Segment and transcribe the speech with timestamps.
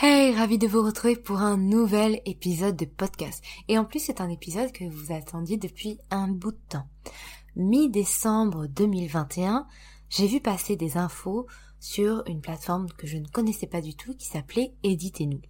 [0.00, 3.42] Hey, ravi de vous retrouver pour un nouvel épisode de podcast.
[3.66, 6.86] Et en plus, c'est un épisode que vous attendiez depuis un bout de temps.
[7.56, 9.66] Mi-décembre 2021,
[10.08, 11.48] j'ai vu passer des infos
[11.80, 15.40] sur une plateforme que je ne connaissais pas du tout qui s'appelait Éditez-nous.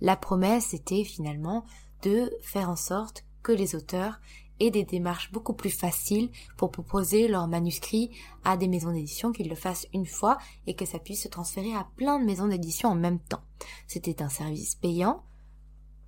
[0.00, 1.66] La promesse était finalement
[2.00, 4.20] de faire en sorte que les auteurs
[4.60, 8.10] et des démarches beaucoup plus faciles pour proposer leurs manuscrits
[8.44, 11.74] à des maisons d'édition, qu'ils le fassent une fois et que ça puisse se transférer
[11.74, 13.42] à plein de maisons d'édition en même temps.
[13.86, 15.22] C'était un service payant,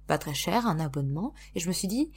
[0.06, 2.10] pas très cher, un abonnement, et je me suis dit,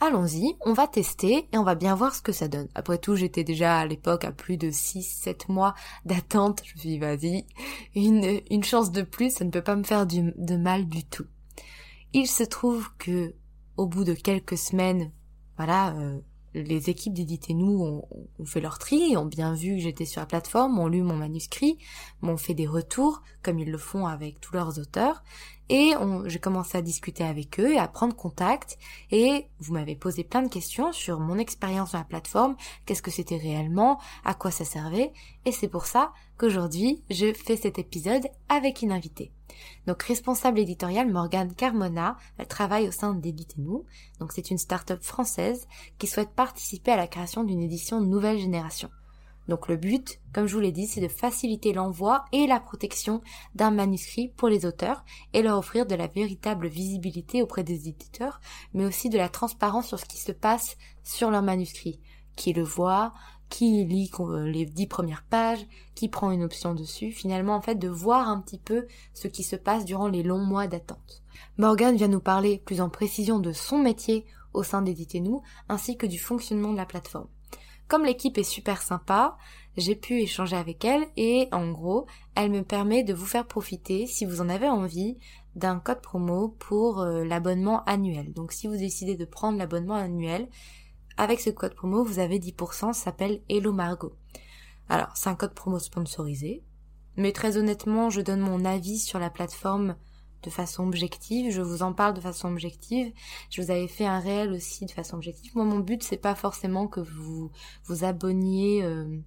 [0.00, 2.68] allons-y, on va tester et on va bien voir ce que ça donne.
[2.74, 5.74] Après tout, j'étais déjà à l'époque à plus de 6-7 mois
[6.04, 7.46] d'attente, je me suis dit, vas-y,
[7.94, 11.26] une, chance de plus, ça ne peut pas me faire du, de mal du tout.
[12.12, 13.34] Il se trouve que,
[13.76, 15.10] au bout de quelques semaines
[15.56, 16.20] voilà, euh,
[16.54, 18.02] les équipes d'Éditez-nous
[18.38, 21.16] ont, fait leur tri, ont bien vu que j'étais sur la plateforme, ont lu mon
[21.16, 21.78] manuscrit,
[22.22, 25.22] m'ont fait des retours, comme ils le font avec tous leurs auteurs,
[25.68, 25.92] et
[26.26, 28.78] j'ai commencé à discuter avec eux et à prendre contact,
[29.10, 32.56] et vous m'avez posé plein de questions sur mon expérience sur la plateforme,
[32.86, 35.12] qu'est-ce que c'était réellement, à quoi ça servait,
[35.44, 39.32] et c'est pour ça qu'aujourd'hui, je fais cet épisode avec une invitée.
[39.86, 42.16] Donc responsable éditoriale Morgane Carmona,
[42.48, 43.84] travaille au sein d'Éditez-nous.
[44.20, 45.66] Donc c'est une start-up française
[45.98, 48.90] qui souhaite participer à la création d'une édition nouvelle génération.
[49.48, 53.22] Donc le but, comme je vous l'ai dit, c'est de faciliter l'envoi et la protection
[53.54, 58.40] d'un manuscrit pour les auteurs et leur offrir de la véritable visibilité auprès des éditeurs,
[58.74, 62.00] mais aussi de la transparence sur ce qui se passe sur leur manuscrit.
[62.34, 63.14] Qui le voit,
[63.48, 67.76] qui lit euh, les dix premières pages, qui prend une option dessus, finalement en fait
[67.76, 71.22] de voir un petit peu ce qui se passe durant les longs mois d'attente.
[71.58, 76.06] Morgan vient nous parler plus en précision de son métier au sein d'Éditez-nous, ainsi que
[76.06, 77.28] du fonctionnement de la plateforme.
[77.88, 79.36] Comme l'équipe est super sympa,
[79.76, 84.06] j'ai pu échanger avec elle et en gros, elle me permet de vous faire profiter,
[84.06, 85.18] si vous en avez envie,
[85.54, 88.32] d'un code promo pour euh, l'abonnement annuel.
[88.32, 90.48] Donc si vous décidez de prendre l'abonnement annuel,
[91.16, 94.14] avec ce code promo, vous avez 10%, s'appelle Hello Margot.
[94.88, 96.62] Alors, c'est un code promo sponsorisé,
[97.16, 99.96] mais très honnêtement, je donne mon avis sur la plateforme
[100.42, 103.12] de façon objective, je vous en parle de façon objective,
[103.50, 105.52] je vous avais fait un réel aussi de façon objective.
[105.56, 107.50] Moi, mon but, c'est pas forcément que vous
[107.84, 109.18] vous abonniez euh,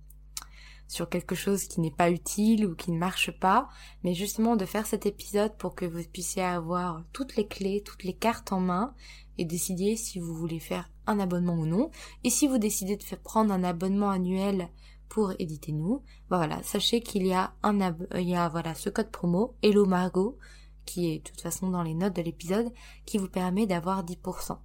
[0.87, 3.69] sur quelque chose qui n'est pas utile ou qui ne marche pas,
[4.03, 8.03] mais justement de faire cet épisode pour que vous puissiez avoir toutes les clés, toutes
[8.03, 8.93] les cartes en main
[9.37, 11.89] et décider si vous voulez faire abonnement ou non.
[12.23, 14.69] Et si vous décidez de faire prendre un abonnement annuel
[15.07, 17.79] pour éditer nous, bah voilà, sachez qu'il y a un
[18.15, 20.37] il y a voilà ce code promo Hello Margot
[20.85, 22.71] qui est de toute façon dans les notes de l'épisode
[23.05, 24.57] qui vous permet d'avoir 10%.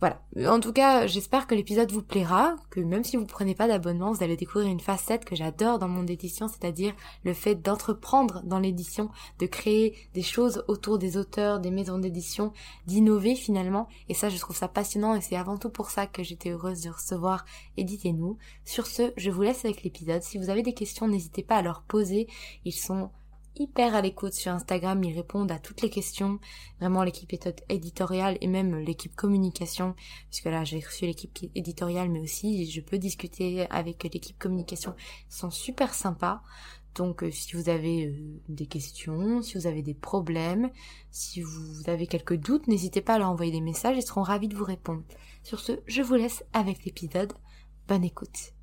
[0.00, 0.20] Voilà.
[0.52, 4.12] En tout cas, j'espère que l'épisode vous plaira, que même si vous prenez pas d'abonnement,
[4.12, 6.94] vous allez découvrir une facette que j'adore dans mon édition, c'est-à-dire
[7.24, 9.08] le fait d'entreprendre dans l'édition,
[9.38, 12.52] de créer des choses autour des auteurs, des maisons d'édition,
[12.86, 13.88] d'innover finalement.
[14.10, 16.82] Et ça, je trouve ça passionnant et c'est avant tout pour ça que j'étais heureuse
[16.82, 17.46] de recevoir
[17.78, 18.36] Éditez-nous.
[18.64, 20.22] Sur ce, je vous laisse avec l'épisode.
[20.22, 22.26] Si vous avez des questions, n'hésitez pas à leur poser.
[22.64, 23.10] Ils sont
[23.56, 26.38] hyper à l'écoute sur Instagram, ils répondent à toutes les questions,
[26.80, 27.32] vraiment l'équipe
[27.68, 29.94] éditoriale et même l'équipe communication,
[30.30, 34.94] puisque là j'ai reçu l'équipe éditoriale, mais aussi je peux discuter avec l'équipe communication,
[35.30, 36.42] ils sont super sympas.
[36.96, 40.70] Donc euh, si vous avez euh, des questions, si vous avez des problèmes,
[41.10, 44.48] si vous avez quelques doutes, n'hésitez pas à leur envoyer des messages, ils seront ravis
[44.48, 45.02] de vous répondre.
[45.42, 47.34] Sur ce, je vous laisse avec l'épisode.
[47.86, 48.54] Bonne écoute.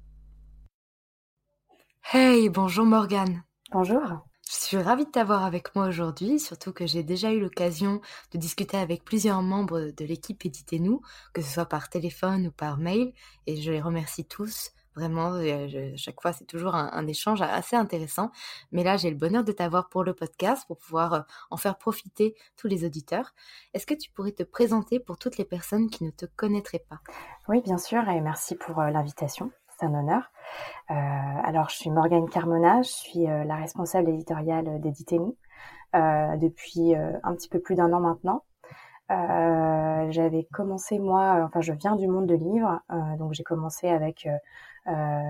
[2.11, 3.43] Hey, bonjour Morgane.
[3.71, 4.32] Bonjour.
[4.53, 8.01] Je suis ravie de t'avoir avec moi aujourd'hui, surtout que j'ai déjà eu l'occasion
[8.31, 11.01] de discuter avec plusieurs membres de l'équipe Éditez-nous,
[11.33, 13.13] que ce soit par téléphone ou par mail,
[13.47, 14.69] et je les remercie tous.
[14.95, 18.29] Vraiment, euh, chaque fois, c'est toujours un, échange assez intéressant.
[18.71, 21.79] Mais là, j'ai le bonheur de t'avoir pour le podcast, pour pouvoir euh, en faire
[21.79, 23.33] profiter tous les auditeurs.
[23.73, 26.99] Est-ce que tu pourrais te présenter pour toutes les personnes qui ne te connaîtraient pas?
[27.47, 29.51] Oui, bien sûr, et merci pour euh, l'invitation.
[29.77, 30.31] C'est un honneur.
[30.91, 35.35] Euh, alors, je suis Morgane Carmona, je suis euh, la responsable éditoriale d'Éditez-nous
[35.95, 38.43] euh, depuis un petit peu plus d'un an maintenant.
[39.09, 42.81] j'avais commencé moi, enfin je viens du monde de livres,
[43.17, 44.27] donc j'ai commencé avec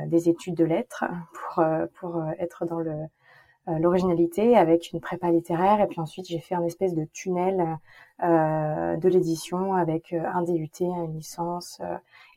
[0.07, 1.63] des études de lettres pour
[2.00, 2.95] pour être dans le
[3.68, 7.80] l'originalité avec une prépa littéraire et puis ensuite j'ai fait un espèce de tunnel
[8.24, 11.81] euh, de l'édition avec un DUT, une licence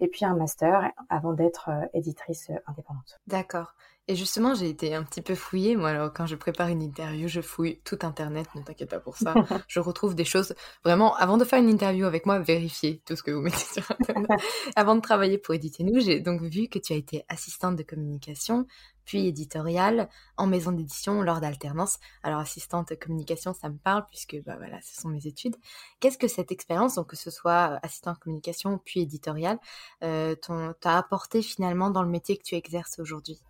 [0.00, 3.20] et puis un master avant d'être éditrice indépendante.
[3.26, 3.74] D'accord.
[4.08, 5.74] Et justement, j'ai été un petit peu fouillée.
[5.74, 9.16] Moi, alors, quand je prépare une interview, je fouille tout Internet, ne t'inquiète pas pour
[9.16, 9.34] ça.
[9.68, 10.54] je retrouve des choses
[10.84, 13.82] vraiment, avant de faire une interview avec moi, vérifier tout ce que vous mettez sur
[13.90, 14.30] Internet.
[14.76, 17.82] avant de travailler pour Éditer Nous, j'ai donc vu que tu as été assistante de
[17.82, 18.66] communication,
[19.04, 21.98] puis éditoriale en maison d'édition lors d'alternance.
[22.22, 25.56] Alors, assistante de communication, ça me parle puisque, bah voilà, ce sont mes études.
[25.98, 29.58] Qu'est-ce que cette expérience, donc que ce soit euh, assistante de communication puis éditoriale,
[30.04, 30.36] euh,
[30.80, 33.40] t'a apporté finalement dans le métier que tu exerces aujourd'hui?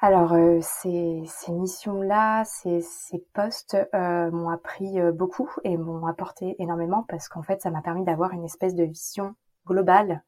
[0.00, 6.06] Alors, euh, ces, ces missions-là, ces, ces postes euh, m'ont appris euh, beaucoup et m'ont
[6.06, 9.34] apporté énormément parce qu'en fait, ça m'a permis d'avoir une espèce de vision
[9.66, 10.22] globale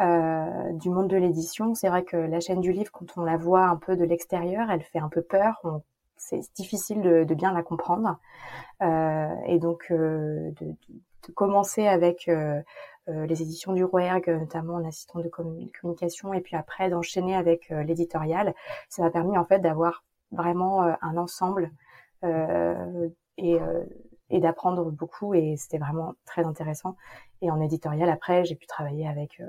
[0.00, 1.74] euh, du monde de l'édition.
[1.74, 4.70] C'est vrai que la chaîne du livre, quand on la voit un peu de l'extérieur,
[4.70, 5.60] elle fait un peu peur.
[6.16, 8.18] C'est difficile de, de, bien la comprendre.
[8.80, 10.76] et donc, de, de,
[11.34, 12.60] commencer avec euh,
[13.26, 17.82] les éditions du Rouergue, notamment en assistant de communication, et puis après d'enchaîner avec euh,
[17.82, 18.54] l'éditorial.
[18.88, 21.70] Ça m'a permis en fait d'avoir vraiment euh, un ensemble
[23.38, 23.56] et,
[24.28, 26.96] et d'apprendre beaucoup et c'était vraiment très intéressant.
[27.40, 29.40] Et en éditorial, après, j'ai pu travailler avec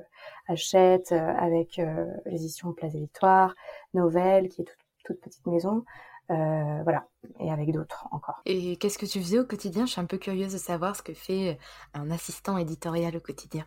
[0.48, 1.82] Hachette, avec
[2.26, 3.56] l'édition Place des Victoires,
[3.94, 4.66] Novelle, qui est
[5.04, 5.84] toute petite maison.
[6.30, 7.08] Euh, voilà,
[7.40, 8.42] et avec d'autres encore.
[8.46, 9.86] Et qu'est-ce que tu faisais au quotidien?
[9.86, 11.58] Je suis un peu curieuse de savoir ce que fait
[11.94, 13.66] un assistant éditorial au quotidien.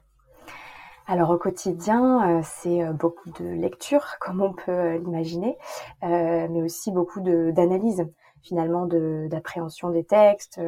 [1.06, 5.58] Alors au quotidien, euh, c'est euh, beaucoup de lecture, comme on peut l'imaginer,
[6.02, 8.06] mais aussi beaucoup d'analyse
[8.42, 10.60] finalement d'appréhension des textes.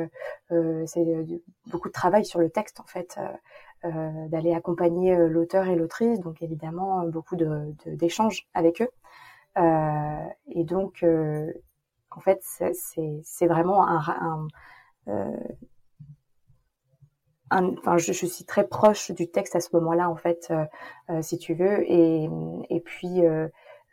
[0.49, 3.19] c'est beaucoup de travail sur le texte en fait,
[3.83, 7.37] d'aller accompagner l'auteur et l'autrice, donc évidemment beaucoup
[7.85, 8.89] d'échanges de, avec eux.
[10.49, 11.05] et donc
[12.17, 14.49] en fait, c'est vraiment un,
[15.09, 15.37] euh,
[17.51, 20.65] enfin, je, suis très proche du texte à ce moment-là, en fait, euh,
[21.11, 22.29] euh, si tu veux, et,
[22.71, 23.23] et puis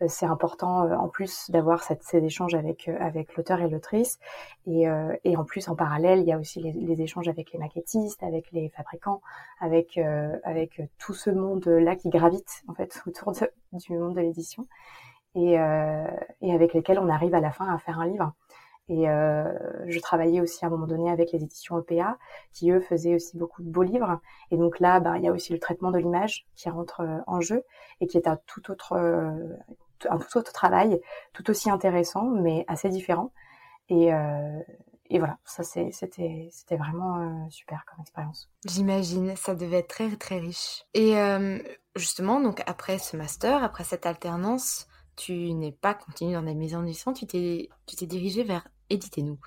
[0.07, 4.19] c'est important en plus d'avoir ces échanges avec avec l'auteur et l'autrice,
[4.65, 4.85] et,
[5.23, 8.51] et en plus en parallèle, il y a aussi les, échanges avec les maquettistes, avec
[8.51, 9.21] les fabricants,
[9.61, 9.97] avec
[10.43, 14.67] avec tout ce monde-là qui gravite en fait autour du monde de l'édition
[15.35, 16.07] et, euh,
[16.41, 18.33] et avec lesquels on arrive à la fin à faire un livre.
[18.89, 19.45] Et euh,
[19.87, 22.17] je travaillais aussi à un moment donné avec les éditions EPA,
[22.51, 24.19] qui eux faisaient aussi beaucoup de beaux livres.
[24.51, 27.19] Et donc là, bah, il y a aussi le traitement de l'image qui rentre euh,
[27.27, 27.63] en jeu
[28.01, 29.31] et qui est un tout autre, euh,
[30.09, 30.99] un tout autre travail,
[31.31, 33.31] tout aussi intéressant, mais assez différent.
[33.87, 34.59] Et, euh,
[35.09, 38.49] et voilà, ça c'était vraiment super comme expérience.
[38.65, 40.85] J'imagine, ça devait être très très riche.
[40.93, 41.15] Et
[41.95, 46.83] justement, donc après ce master, après cette alternance, tu n'es pas continué dans la maison
[47.13, 49.39] tu t'es, tu t'es dirigé vers Éditez-nous.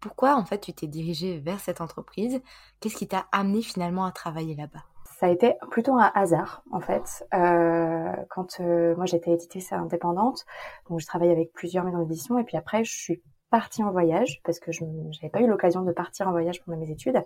[0.00, 2.40] Pourquoi en fait tu t'es dirigé vers cette entreprise?
[2.80, 4.84] Qu'est-ce qui t'a amené finalement à travailler là-bas?
[5.18, 7.26] Ça a été plutôt un hasard en fait.
[7.34, 10.46] Euh, quand euh, moi j'étais éditrice indépendante,
[10.88, 14.40] donc je travaillais avec plusieurs maisons d'édition et puis après je suis partie en voyage
[14.44, 17.22] parce que je n'avais pas eu l'occasion de partir en voyage pendant mes études,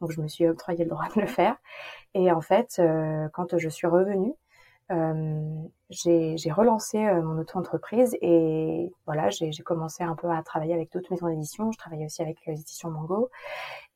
[0.00, 1.56] donc je me suis octroyé le droit de le faire.
[2.14, 4.34] Et en fait, euh, quand je suis revenue,
[4.88, 11.10] j'ai relancé euh, mon auto-entreprise et voilà, j'ai commencé un peu à travailler avec d'autres
[11.10, 11.72] maisons d'édition.
[11.72, 13.30] Je travaillais aussi avec les éditions Mango.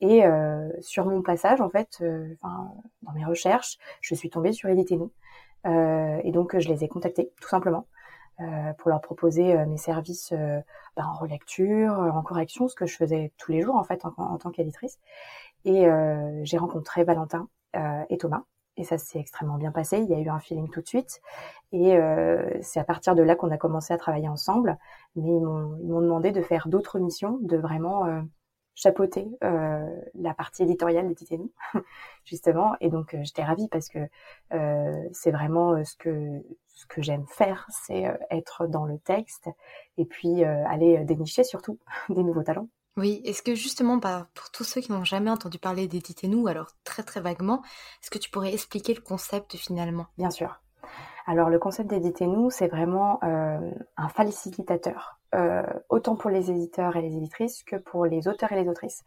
[0.00, 4.68] Et euh, sur mon passage, en fait, euh, dans mes recherches, je suis tombée sur
[4.68, 5.12] Éditez-nous.
[5.64, 7.87] et donc, je les ai contactés, tout simplement.
[8.78, 13.52] pour leur proposer mes services ben, en relecture, en correction, ce que je faisais tous
[13.52, 14.99] les jours en fait en, en tant qu'éditrice.
[15.64, 15.87] Et
[16.44, 17.49] j'ai rencontré Valentin
[18.09, 18.44] et Thomas,
[18.76, 19.98] et ça s'est extrêmement bien passé.
[19.98, 21.20] Il y a eu un feeling tout de suite.
[21.72, 24.78] Et euh, c'est à partir de là qu'on a commencé à travailler ensemble.
[25.16, 28.20] Mais ils m'ont demandé de faire d'autres missions, de vraiment euh,
[28.74, 31.52] chapeauter euh, la partie éditoriale des nous
[32.24, 32.74] justement.
[32.80, 33.98] Et donc j'étais ravie parce que
[35.12, 39.50] c'est vraiment ce que ce que j'aime faire, c'est être dans le texte
[39.98, 42.68] et puis aller dénicher surtout des nouveaux talents.
[42.97, 47.02] Oui, est-ce que justement, pour tous ceux qui n'ont jamais entendu parler d'Éditez-nous, alors très
[47.02, 47.62] très vaguement,
[48.02, 50.06] est-ce que tu pourrais expliquer le concept finalement?
[50.18, 50.61] Bien sûr.
[51.26, 57.02] Alors le concept d'Éditez-nous, c'est vraiment euh, un facilitateur, euh, autant pour les éditeurs et
[57.02, 59.04] les éditrices que pour les auteurs et les autrices.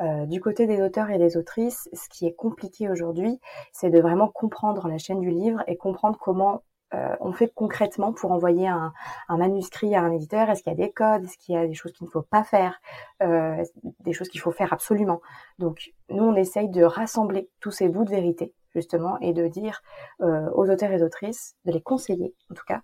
[0.00, 3.38] Euh, du côté des auteurs et des autrices, ce qui est compliqué aujourd'hui,
[3.72, 6.62] c'est de vraiment comprendre la chaîne du livre et comprendre comment
[6.94, 8.92] euh, on fait concrètement pour envoyer un,
[9.28, 11.74] manuscrit à un éditeur Est-ce qu'il y a des codes Est-ce qu'il y a des
[11.74, 12.80] choses qu'il ne faut pas faire
[13.22, 13.62] euh,
[14.00, 15.20] Des choses qu'il faut faire absolument
[15.58, 19.82] Donc nous, on essaye de rassembler tous ces bouts de vérité justement et de dire
[20.20, 22.82] euh, aux auteurs et autrices, de les conseiller en tout cas,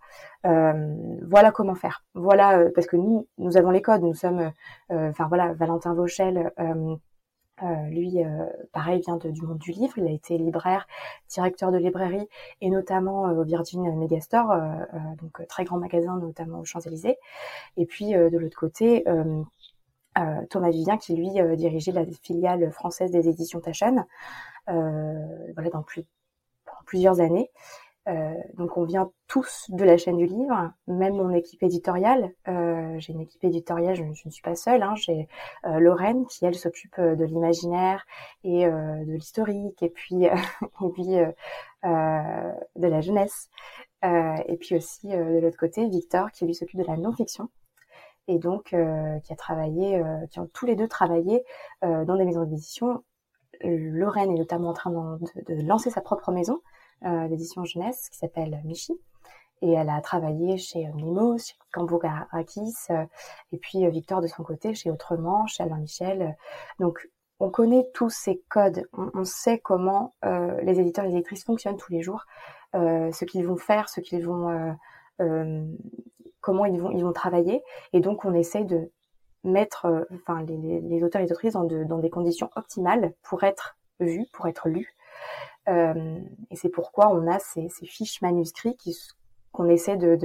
[1.28, 2.04] voilà comment faire.
[2.14, 4.02] Voilà parce que nous, nous avons les codes.
[4.02, 4.52] Nous sommes,
[4.90, 6.52] enfin voilà, Valentin Vauchel
[7.62, 9.94] euh, lui, euh, pareil, vient du monde du livre.
[9.96, 10.86] Il a été libraire,
[11.28, 12.28] directeur de librairie
[12.60, 14.54] et notamment euh, au Virgin Megastore,
[15.20, 17.16] donc très grand magasin, notamment aux Champs-Élysées.
[17.76, 19.04] Et puis de l'autre côté,
[20.50, 24.04] Thomas Vivien qui lui dirigeait la filiale française des éditions Taschen,
[24.66, 26.04] voilà dans plus,
[26.84, 27.50] plusieurs années.
[28.08, 32.32] Euh, donc on vient tous de la chaîne du livre, même mon équipe éditoriale.
[32.46, 34.82] Euh, j'ai une équipe éditoriale, je, ne suis pas seule.
[34.82, 35.28] Hein, j'ai
[35.64, 38.06] euh, Lorraine qui elle s'occupe de l'imaginaire
[38.44, 41.16] et de l'historique, et puis et puis
[41.84, 43.48] de la jeunesse.
[44.02, 47.48] et puis aussi de l'autre côté Victor qui lui s'occupe de la non-fiction
[48.28, 51.44] et donc qui a travaillé, qui ont tous les deux travaillé
[51.82, 53.02] dans des maisons d'édition.
[53.62, 58.60] Lorraine est notamment en train de, lancer sa propre maison euh, d'édition jeunesse qui s'appelle
[58.64, 58.98] Michi.
[59.62, 63.04] Et elle a travaillé chez Mimos, chez Cambougarakis, euh,
[63.52, 66.36] et puis euh, Victor de son côté chez Autrement, chez Alain Michel.
[66.78, 67.08] Donc
[67.40, 71.92] on connaît tous ces codes, on, sait comment les éditeurs et les éditrices fonctionnent tous
[71.92, 72.24] les jours,
[72.72, 74.74] ce qu'ils vont faire, ce qu'ils vont,
[76.40, 77.62] comment ils vont, ils vont travailler,
[77.92, 78.90] et donc on essaye de
[79.44, 83.76] mettre, enfin les, les, auteurs et les autrices dans, dans des conditions optimales pour être
[84.00, 84.95] vus, pour être lus,
[85.68, 86.20] euh,
[86.50, 88.76] et c'est pourquoi on a ces, fiches manuscrits
[89.52, 90.18] qu'on essaie de,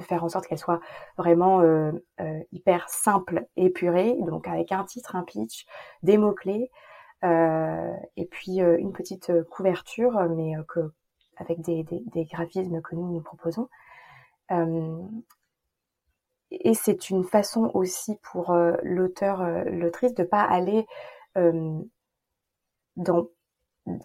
[0.00, 0.80] faire en sorte qu'elles soient
[1.18, 5.66] vraiment euh, euh, hyper simples, épurées, donc avec un titre, un pitch,
[6.02, 6.70] des mots-clés,
[7.22, 10.54] et puis une petite couverture, mais
[11.36, 11.84] avec des,
[12.30, 13.68] graphismes que nous nous proposons.
[16.50, 20.86] et c'est une façon aussi pour l'auteur, l'autrice de pas aller
[22.96, 23.28] dans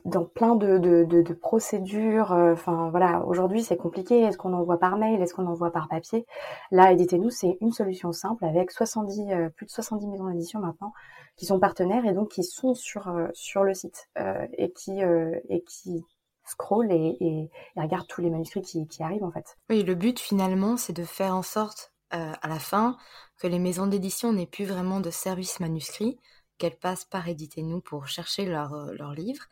[0.05, 2.31] dans plein de, de, de, procédures.
[2.31, 4.21] Euh, enfin voilà, aujourd'hui c'est compliqué.
[4.21, 5.21] Est-ce qu'on envoie par mail?
[5.21, 6.25] Est-ce qu'on envoie par papier?
[6.71, 10.93] Là, éditez-nous, c'est une solution simple avec 70 euh, plus de 70 maisons d'édition maintenant
[11.35, 14.09] qui sont partenaires et donc qui sont sur euh, sur le site
[14.57, 16.03] et qui et qui
[16.45, 19.57] scrollent et, et, regardent tous les manuscrits qui, qui arrivent en fait.
[19.69, 22.95] Oui, le but finalement, c'est de faire en sorte à la fin
[23.41, 26.17] que les maisons d'édition n'aient plus vraiment de service manuscrit,
[26.57, 29.43] qu'elles passent par Éditez-nous pour chercher leur, euh, leur livre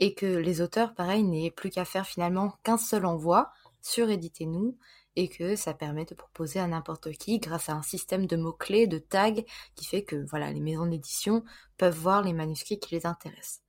[0.00, 4.76] et que les auteurs, pareil, n'aient plus qu'à faire finalement qu'un seul envoi sur Éditez-nous
[5.16, 8.86] et que ça permet de proposer à n'importe qui grâce à un système de mots-clés,
[8.86, 9.42] de tags
[9.74, 11.44] qui fait que voilà, les maisons d'édition
[11.76, 13.62] peuvent voir les manuscrits qui les intéressent.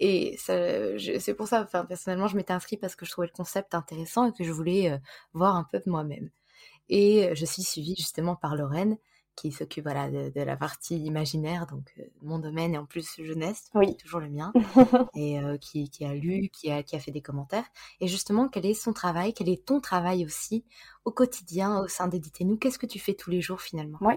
[0.00, 4.28] Et c'est pour ça, personnellement, je m'étais inscrite parce que je trouvais le concept intéressant
[4.28, 4.98] et que je voulais euh,
[5.32, 6.30] voir un peu de moi-même.
[6.88, 8.96] Et je suis suivie justement par Lorraine,
[9.38, 13.70] qui s'occupe voilà, de, la partie imaginaire, donc euh, mon domaine et en plus jeunesse,
[13.74, 13.96] oui.
[13.96, 14.52] toujours le mien,
[15.14, 17.64] et euh, qui, qui, a lu, qui a, qui a fait des commentaires.
[18.00, 20.64] Et justement, quel est son travail, quel est ton travail aussi
[21.04, 23.98] au quotidien au sein d'Éditer Nous Qu'est-ce que tu fais tous les jours finalement?
[24.00, 24.14] Oui.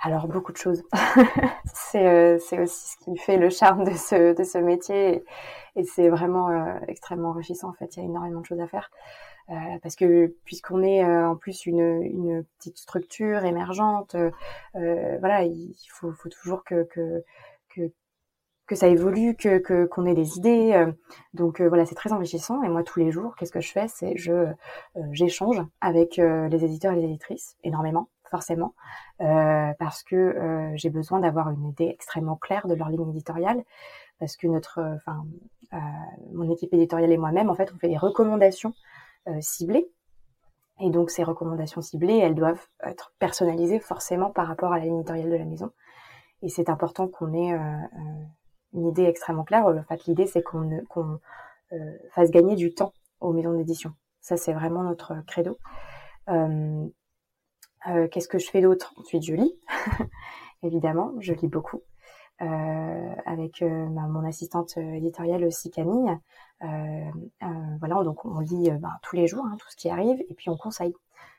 [0.00, 0.82] Alors beaucoup de choses.
[1.72, 5.24] c'est euh, aussi ce qui fait le charme de ce, de ce métier et,
[5.76, 6.50] et c'est vraiment
[6.88, 7.96] extrêmement enrichissant en fait.
[7.96, 8.90] Il y a énormément de choses à faire.
[9.50, 14.30] Euh, parce que puisqu'on est euh, en plus une, une, petite structure émergente, euh,
[15.20, 17.22] voilà, il faut, faut toujours que, que,
[17.68, 17.92] que
[18.66, 20.86] que ça évolue, que qu'on ait des idées.
[21.34, 22.62] donc voilà, c'est très enrichissant.
[22.62, 23.88] Et moi, tous les jours, qu'est-ce que je fais?
[23.88, 24.46] C'est je
[25.12, 28.74] j'échange avec les éditeurs et les éditrices énormément, forcément,
[29.18, 33.62] parce que j'ai besoin d'avoir une idée extrêmement claire de leur ligne éditoriale,
[34.18, 35.26] parce que notre, enfin,
[36.32, 38.72] mon équipe éditoriale et moi-même, en fait, on fait des recommandations
[39.28, 39.90] euh, ciblés
[40.80, 45.36] Et donc ces recommandations ciblées, elles doivent être personnalisées forcément par rapport à la de
[45.36, 45.70] la maison.
[46.42, 47.56] Et c'est important qu'on ait
[48.74, 49.66] une idée extrêmement claire.
[49.66, 51.20] En fait, l'idée c'est qu'on
[52.10, 53.94] fasse gagner du temps aux maisons d'édition.
[54.20, 55.58] Ça, c'est vraiment notre credo.
[56.30, 56.86] Euh,
[57.88, 58.94] euh, qu'est-ce que je fais d'autre?
[58.96, 59.54] Ensuite, je lis.
[60.62, 61.82] Évidemment, je lis beaucoup.
[62.42, 66.18] Euh, avec mon assistante éditoriale aussi Camille.
[66.60, 70.50] voilà, donc on lit ben, tous les jours hein, tout ce qui arrive et puis
[70.50, 70.94] on conseille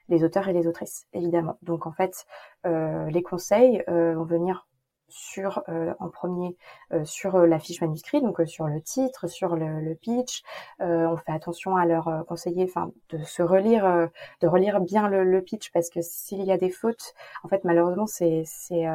[0.08, 1.58] les auteurs et les autrices, évidemment.
[1.64, 2.26] Donc en fait,
[2.64, 4.68] les conseils vont venir
[5.08, 6.58] sur euh, en premier
[6.92, 10.44] euh, sur euh, la fiche manuscrit, donc sur le titre, sur le, pitch.
[10.80, 14.10] on fait attention à leur conseiller, enfin, de se relire,
[14.42, 18.08] de relire bien le, pitch parce que s'il y a des fautes, en fait, malheureusement,
[18.08, 18.86] c'est c'est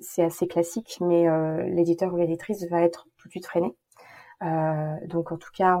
[0.00, 1.26] c'est assez classique, mais
[1.68, 3.74] l'éditeur ou l'éditrice va être tout de suite freiné.
[5.06, 5.80] donc en tout cas,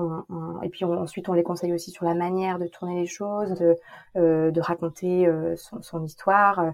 [0.62, 3.76] et puis ensuite on les conseille aussi sur la manière de tourner les choses, de,
[4.14, 6.72] de raconter son, histoire.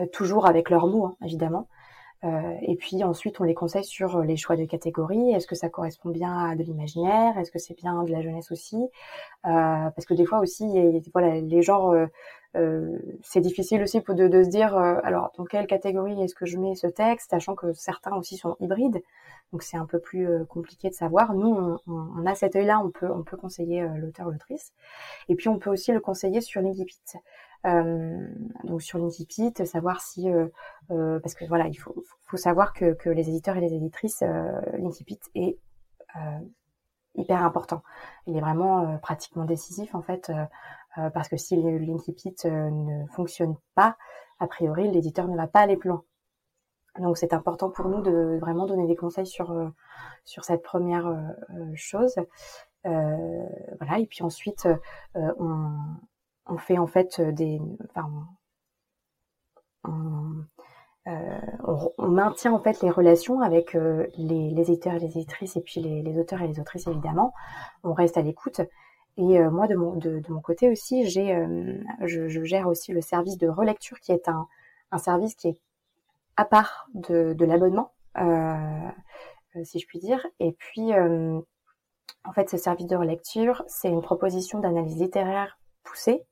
[0.00, 1.68] Euh, toujours avec leurs mots, hein, évidemment.
[2.24, 5.32] Euh, et puis ensuite, on les conseille sur les choix de catégories.
[5.32, 7.38] Est-ce que ça correspond bien à de l'imaginaire?
[7.38, 8.76] Est-ce que c'est bien de la jeunesse aussi?
[8.76, 10.66] Euh, Parce que des fois aussi,
[11.12, 11.94] voilà, les genres,
[12.56, 16.58] euh, c'est difficile aussi de, de se dire, alors dans quelle catégorie est-ce que je
[16.58, 19.02] mets ce texte, sachant que certains aussi sont hybrides.
[19.52, 21.34] Donc c'est un peu plus compliqué de savoir.
[21.34, 24.72] Nous, on, on a cet œil-là, on peut, on peut conseiller l'auteur ou l'autrice.
[25.28, 26.98] Et puis on peut aussi le conseiller sur l'Ingipit.
[27.66, 28.26] Euh,
[28.64, 30.48] donc sur l'Incipit, savoir si, euh,
[30.90, 31.94] euh, parce que voilà, il faut,
[32.26, 34.22] faut savoir que, que les éditeurs et les éditrices,
[34.78, 35.58] l'Incipit est
[37.16, 37.82] hyper important.
[38.26, 40.30] Il est vraiment pratiquement décisif en fait,
[41.12, 43.96] parce que si l'Incipit ne fonctionne pas,
[44.38, 46.04] a priori l'éditeur ne va pas aller plus loin.
[46.98, 49.72] Donc c'est important pour nous de vraiment donner des conseils sur
[50.24, 51.12] sur cette première
[51.74, 52.14] chose.
[52.84, 54.68] voilà et puis ensuite
[55.14, 55.96] on,
[56.46, 57.60] on fait en fait euh, des,
[57.90, 58.10] enfin,
[61.06, 65.60] euh, on, maintient en fait les relations avec euh, les, éditeurs et les éditrices et
[65.60, 67.32] puis les, auteurs et les autrices évidemment.
[67.82, 68.60] On reste à l'écoute.
[69.16, 71.46] Et moi de mon, de, mon côté aussi, j'ai,
[72.02, 74.48] je, je, gère aussi le service de relecture qui est un,
[74.90, 75.60] un service qui est
[76.36, 77.92] à part de, de l'abonnement,
[79.62, 80.26] si je puis dire.
[80.40, 80.92] Et puis
[82.24, 86.24] en fait, ce service de relecture, c'est une proposition d'analyse littéraire poussée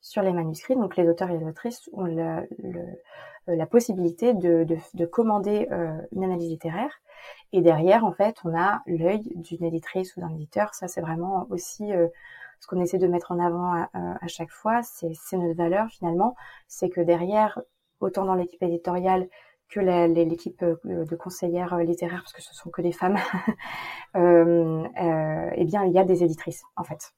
[0.00, 0.74] sur les manuscrits.
[0.74, 2.94] Donc les auteurs et les autrices ont le, euh,
[3.54, 7.00] la possibilité de, de, de commander euh, une analyse littéraire.
[7.52, 10.74] Et derrière, en fait, on a l'œil d'une éditrice ou d'un éditeur.
[10.74, 12.08] Ça, c'est vraiment aussi euh,
[12.60, 14.82] ce qu'on essaie de mettre en avant à, à chaque fois.
[14.82, 16.36] C'est notre valeur finalement.
[16.66, 17.60] C'est que derrière,
[18.00, 19.28] autant dans l'équipe éditoriale
[19.68, 23.18] que l'équipe de conseillères littéraires, parce que ce sont que des femmes,
[24.16, 24.86] euh,
[25.54, 27.12] eh bien, il y a des éditrices, en fait.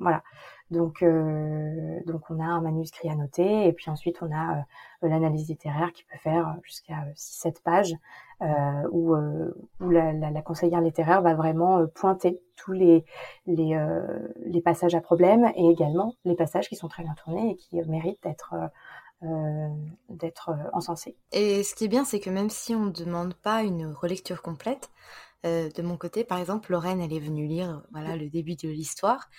[0.00, 0.22] Voilà.
[0.70, 4.58] Donc, euh, donc on a un manuscrit à noter et puis ensuite on a
[5.02, 7.94] euh, l'analyse littéraire qui peut faire jusqu'à 6-7 pages
[8.42, 9.16] euh, où,
[9.80, 13.04] où la, conseillère littéraire va vraiment pointer tous les,
[13.46, 17.76] les, passages à problème et également les passages qui sont très bien tournés et qui
[17.82, 18.54] méritent d'être
[19.22, 19.68] euh,
[20.08, 21.14] d'être encensés.
[21.32, 24.40] Et ce qui est bien, c'est que même si on ne demande pas une relecture
[24.40, 24.90] complète,
[25.46, 28.68] euh, de mon côté, par exemple, Lorraine, elle est venue lire voilà le début de
[28.68, 29.30] l'histoire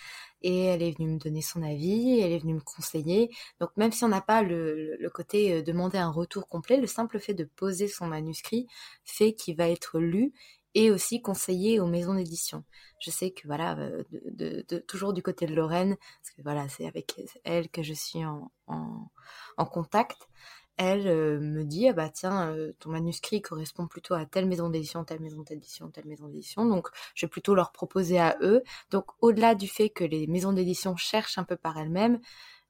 [0.42, 3.30] et elle est venue me donner son avis, elle est venue me conseiller.
[3.60, 7.20] Donc même si on n'a pas le, côté euh, demander un retour complet, le simple
[7.20, 8.66] fait de poser son manuscrit
[9.04, 10.32] fait qu'il va être lu
[10.74, 12.64] et aussi conseillé aux maisons d'édition.
[12.98, 17.14] Je sais que voilà, euh, toujours du côté de Lorraine, parce que voilà, c'est avec
[17.44, 20.28] elle que je suis en contact
[20.76, 24.70] elle euh, me dit ah bah tiens euh, ton manuscrit correspond plutôt à telle maison
[24.70, 28.62] d'édition telle maison d'édition telle maison d'édition donc je vais plutôt leur proposer à eux.
[28.90, 32.20] Donc au-delà du fait que les maisons d'édition cherchent un peu par elles-mêmes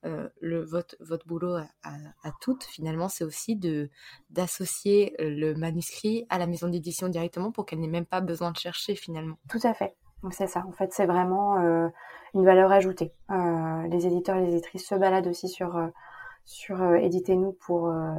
[0.05, 3.89] euh, le votre votre boulot à, toutes finalement c'est aussi de
[4.31, 8.57] d'associer le manuscrit à la maison d'édition directement pour qu'elle n'ait même pas besoin de
[8.57, 9.37] chercher finalement.
[9.49, 9.95] Tout à fait.
[10.33, 10.65] C'est ça.
[10.67, 11.57] En fait c'est vraiment
[12.35, 13.13] une valeur ajoutée.
[13.29, 15.79] Les éditeurs les éditrices se baladent aussi sur
[16.45, 18.15] sur euh, Éditez-nous pour, euh,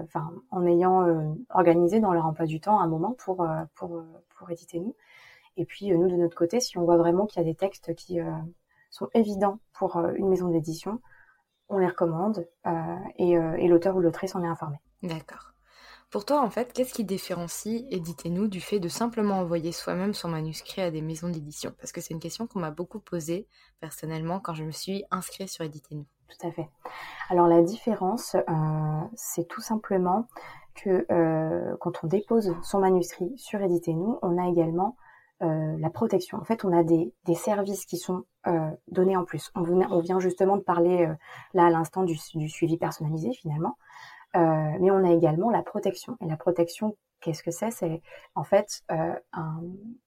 [0.51, 4.03] en ayant euh, organisé dans leur emploi du temps un moment pour, pour,
[4.38, 4.95] pour Éditez-nous.
[5.57, 7.93] Et puis, nous, de notre côté, si on voit vraiment qu'il y a des textes
[7.93, 8.19] qui
[8.89, 10.99] sont évidents pour une maison d'édition,
[11.69, 12.47] on les recommande
[13.19, 14.77] et, et l'auteur ou l'autrice en est informé.
[15.03, 15.53] D'accord.
[16.09, 20.29] Pour toi, en fait, qu'est-ce qui différencie Éditez-nous du fait de simplement envoyer soi-même son
[20.29, 21.71] manuscrit à des maisons d'édition?
[21.79, 23.47] Parce que c'est une question qu'on m'a beaucoup posée
[23.79, 26.07] personnellement quand je me suis inscrite sur Éditez-nous.
[26.27, 26.69] Tout à fait.
[27.29, 28.41] Alors la différence, euh,
[29.15, 30.27] c'est tout simplement
[30.75, 34.95] que euh, quand on dépose son manuscrit sur Éditez-nous, on a également
[35.41, 36.38] la protection.
[36.38, 38.23] En fait, on a des, des services qui sont
[38.88, 39.51] donnés en plus.
[39.55, 41.05] On, on, vient justement de parler
[41.53, 43.77] là à l'instant du, du, suivi personnalisé finalement,
[44.36, 46.15] mais on a également la protection.
[46.21, 47.71] Et la protection, qu'est-ce que c'est?
[47.71, 48.01] C'est
[48.36, 49.17] en fait un,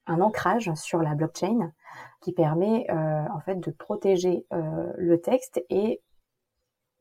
[0.07, 1.73] un, ancrage sur la blockchain
[2.21, 6.03] qui permet en fait de protéger le texte et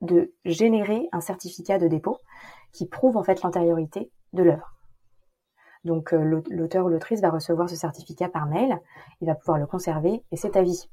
[0.02, 2.20] de générer un certificat de dépôt
[2.72, 4.76] qui prouve en fait l'antériorité de l'œuvre.
[5.86, 8.80] Donc euh, l'auteur ou l'autrice va recevoir ce certificat par mail,
[9.22, 10.90] il va pouvoir le conserver et c'est à vie.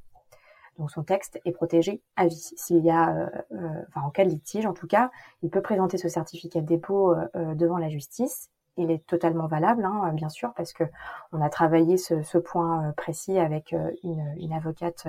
[0.79, 2.53] Donc son texte est protégé à vie.
[2.57, 5.11] S'il y a, euh, euh, enfin en cas de litige en tout cas,
[5.43, 8.51] il peut présenter ce certificat de dépôt devant la justice.
[8.77, 10.85] Il est totalement valable, hein, bien sûr, parce que
[11.33, 15.07] on a travaillé ce, point précis avec une, une avocate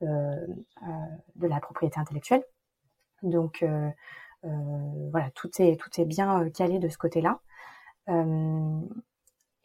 [0.00, 2.44] de la propriété intellectuelle.
[3.22, 3.64] Donc
[4.42, 7.40] voilà, tout est tout est bien calé de ce côté-là.
[8.08, 8.80] Euh,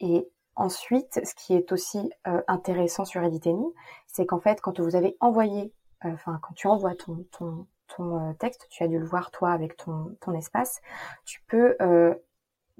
[0.00, 3.74] et ensuite, ce qui est aussi euh, intéressant sur Editez-nous,
[4.06, 5.72] c'est qu'en fait, quand vous avez envoyé,
[6.04, 9.50] euh, enfin, quand tu envoies ton, ton, ton texte, tu as dû le voir toi
[9.52, 10.80] avec ton, ton espace,
[11.24, 11.76] tu peux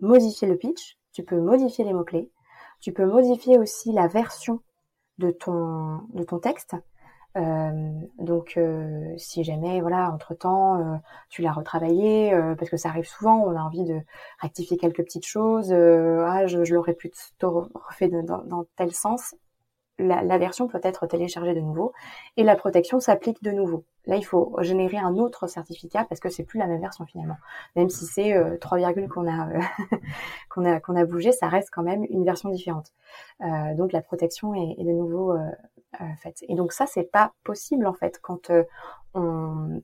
[0.00, 2.30] modifier le pitch, tu peux modifier les mots-clés,
[2.80, 4.60] tu peux modifier aussi la version
[5.18, 6.74] de ton, de ton texte.
[7.36, 10.96] Euh, donc, euh, si jamais, voilà, entre temps, euh,
[11.28, 14.00] tu l'as retravaillé, parce que ça arrive souvent, on a envie de
[14.40, 15.72] rectifier quelques petites choses.
[15.72, 19.34] ah, je, je l'aurais plutôt refait dans, dans, tel sens.
[20.00, 21.92] La, version peut être téléchargée de nouveau
[22.36, 23.84] et la protection s'applique de nouveau.
[24.06, 27.36] Là, il faut générer un autre certificat parce que c'est plus la même version finalement.
[27.76, 29.48] Même si c'est euh, trois virgules qu'on a
[30.48, 32.92] qu'on a qu'on a bougé, ça reste quand même une version différente.
[33.42, 35.38] Euh, donc la protection est, est de nouveau euh,
[36.18, 36.44] faite.
[36.48, 38.50] Et donc ça, c'est pas possible en fait quand
[39.14, 39.82] on,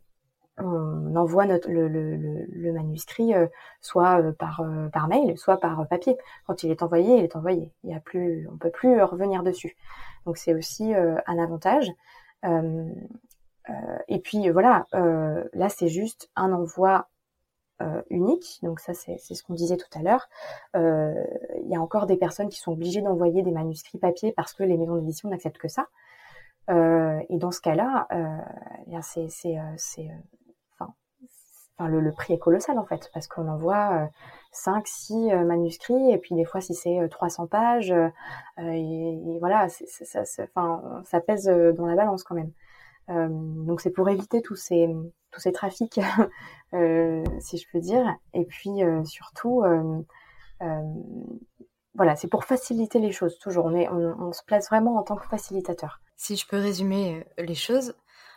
[0.58, 3.32] on envoie le, manuscrit
[3.80, 6.16] soit par, par mail, soit par papier.
[6.46, 7.72] Quand il est envoyé, il est envoyé.
[7.84, 9.76] Il y a plus, on peut plus revenir dessus.
[10.24, 11.90] Donc c'est aussi un avantage.
[12.44, 12.88] Euh,
[13.70, 17.08] euh, et puis voilà, euh, là c'est juste un envoi
[17.82, 18.58] euh, unique.
[18.62, 20.28] Donc ça, c'est ce qu'on disait tout à l'heure.
[20.74, 24.62] Il y a encore des personnes qui sont obligées d'envoyer des manuscrits papier parce que
[24.62, 25.86] les maisons d'édition n'acceptent que ça.
[26.68, 28.08] et dans ce cas-là,
[29.02, 30.10] c'est
[31.78, 34.08] enfin, le, prix est colossal en fait parce qu'on envoie
[34.52, 37.94] 5, 6 manuscrits et puis des fois si c'est 300 pages,
[38.58, 42.52] et, voilà, ça, pèse dans la balance quand même.
[43.08, 44.88] Euh, donc c'est pour éviter tous ces
[45.30, 46.00] tous ces trafics,
[46.74, 48.16] euh, si je peux dire.
[48.32, 49.62] Et puis euh, surtout,
[51.94, 53.38] voilà, c'est pour faciliter les choses.
[53.38, 56.00] Toujours, on, est, on, se place vraiment en tant que facilitateur.
[56.16, 57.94] Si je peux résumer les choses,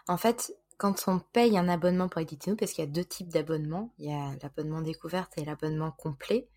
[0.08, 3.04] en fait, quand on paye un abonnement pour éditer nous, parce qu'il y a deux
[3.04, 6.48] types d'abonnements, il y a l'abonnement découverte et l'abonnement complet,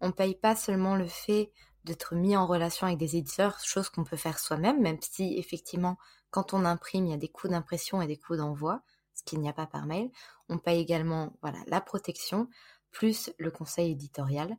[0.00, 1.50] on paye pas seulement le fait
[1.82, 5.98] d'être mis en relation avec des éditeurs, chose qu'on peut faire soi-même, même si effectivement
[6.30, 8.82] quand on imprime, il y a des coûts d'impression et des coûts d'envoi,
[9.12, 10.08] ce qu'il n'y a pas par mail.
[10.48, 12.48] On paye également voilà, la protection,
[12.92, 14.56] plus le conseil éditorial.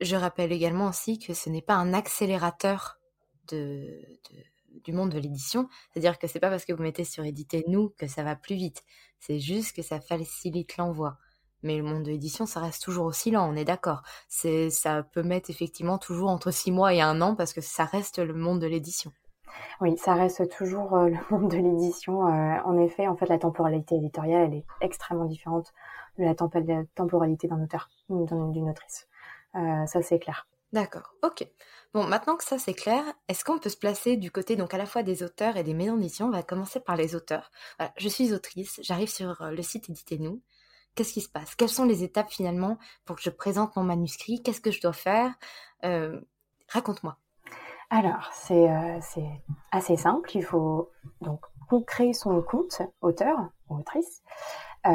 [0.00, 3.00] Je rappelle également aussi que ce n'est pas un accélérateur
[3.48, 4.00] de,
[4.84, 5.68] du monde de l'édition.
[5.92, 8.54] C'est-à-dire que c'est pas parce que vous mettez sur éditer nous que ça va plus
[8.54, 8.82] vite.
[9.18, 11.18] C'est juste que ça facilite l'envoi.
[11.62, 14.02] Mais le monde de l'édition, ça reste toujours aussi lent, on est d'accord.
[14.28, 17.84] C'est, ça peut mettre effectivement toujours entre six mois et un an parce que ça
[17.84, 19.12] reste le monde de l'édition.
[19.80, 22.26] Oui, ça reste toujours euh, le monde de l'édition.
[22.28, 25.72] Euh, en effet, en fait, la temporalité éditoriale, elle est extrêmement différente
[26.18, 29.08] de la temporalité d'un auteur d'une autrice.
[29.54, 30.46] Euh, ça, c'est clair.
[30.72, 31.46] D'accord, ok.
[31.92, 34.78] Bon, maintenant que ça c'est clair, est-ce qu'on peut se placer du côté donc à
[34.78, 37.50] la fois des auteurs et des maisons d'édition On va commencer par les auteurs.
[37.96, 40.40] je suis autrice, j'arrive sur le site Éditez-nous.
[40.94, 41.54] Qu'est-ce qui se passe?
[41.56, 44.42] Quelles sont les étapes finalement pour que je présente mon manuscrit?
[44.42, 45.34] Qu'est-ce que je dois faire?
[46.68, 47.16] Raconte-moi.
[47.90, 50.30] Alors, euh, c'est assez simple.
[50.34, 51.40] Il faut donc
[51.86, 54.22] créer son compte auteur ou autrice.
[54.86, 54.90] Euh,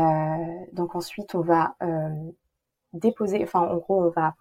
[0.72, 2.32] donc ensuite, on va euh,
[2.94, 4.36] déposer, enfin en gros, on va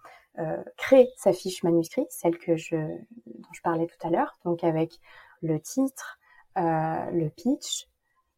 [0.77, 4.99] créer sa fiche manuscrit, celle que je dont je parlais tout à l'heure, donc avec
[5.43, 6.19] le titre,
[6.57, 7.89] le pitch,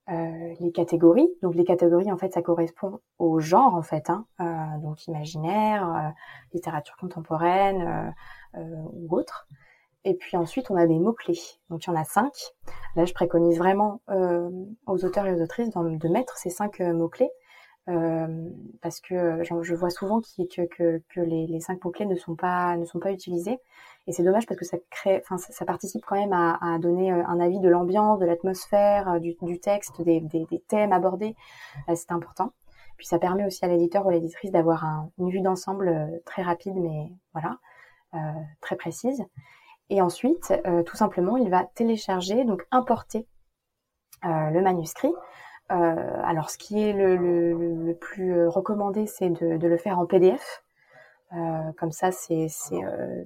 [0.09, 1.31] les catégories.
[1.43, 4.27] Donc les catégories, en fait, ça correspond au genre, en fait, hein,
[4.83, 6.13] donc imaginaire,
[6.53, 8.15] littérature contemporaine
[8.55, 9.47] ou autre.
[10.07, 11.41] Et puis ensuite, on a des mots-clés.
[11.69, 12.33] Donc il y en a cinq.
[12.95, 14.49] Là, je préconise vraiment euh,
[14.87, 17.31] aux auteurs et aux autrices de mettre ces cinq euh, mots-clés.
[17.89, 18.51] Euh,
[18.83, 23.59] parce que je vois souvent que, les, cinq mots-clés ne sont pas utilisés.
[24.09, 27.61] Et c'est dommage parce que ça crée ça, participe quand même à, donner un avis
[27.61, 30.23] de l'ambiance de l'atmosphère du, texte des,
[30.69, 31.35] thèmes abordés.
[31.95, 32.53] C'est important.
[32.97, 37.13] Puis ça permet aussi à l'éditeur ou l'éditrice d'avoir une vue d'ensemble très rapide mais
[37.33, 37.59] voilà
[38.61, 39.25] très précise.
[39.91, 40.53] Et ensuite,
[40.87, 43.27] tout simplement, il va télécharger, donc importer
[44.23, 45.13] le manuscrit.
[45.69, 50.63] Alors, ce qui est le, plus recommandé, c'est de, le faire en PDF.
[51.77, 52.47] comme ça, c'est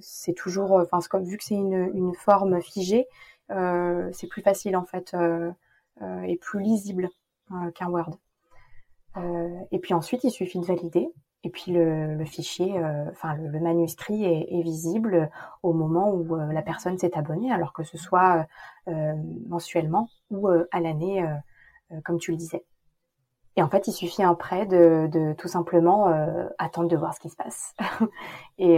[0.01, 3.07] c'est toujours, enfin, comme vu que c'est une, une forme figée,
[3.49, 5.15] c'est plus facile en fait
[6.01, 7.09] et plus lisible
[7.75, 8.17] qu'un Word.
[9.71, 11.11] et puis ensuite, il suffit de valider.
[11.43, 15.29] Et puis le, fichier, euh, enfin le, manuscrit est, visible
[15.63, 18.45] au moment où euh, la personne s'est abonnée, alors que ce soit
[18.87, 19.13] euh,
[19.47, 21.25] mensuellement ou à l'année,
[22.03, 22.63] comme tu le disais.
[23.57, 26.05] Et en fait, il suffit après de, de tout simplement
[26.57, 27.73] attendre de voir ce qui se passe.
[28.57, 28.75] et,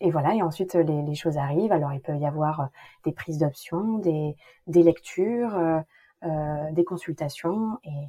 [0.00, 1.72] et, voilà, et ensuite les, choses arrivent.
[1.72, 2.68] Alors il peut y avoir
[3.04, 4.36] des prises d'options, des,
[4.68, 5.82] lectures,
[6.22, 8.08] des consultations, et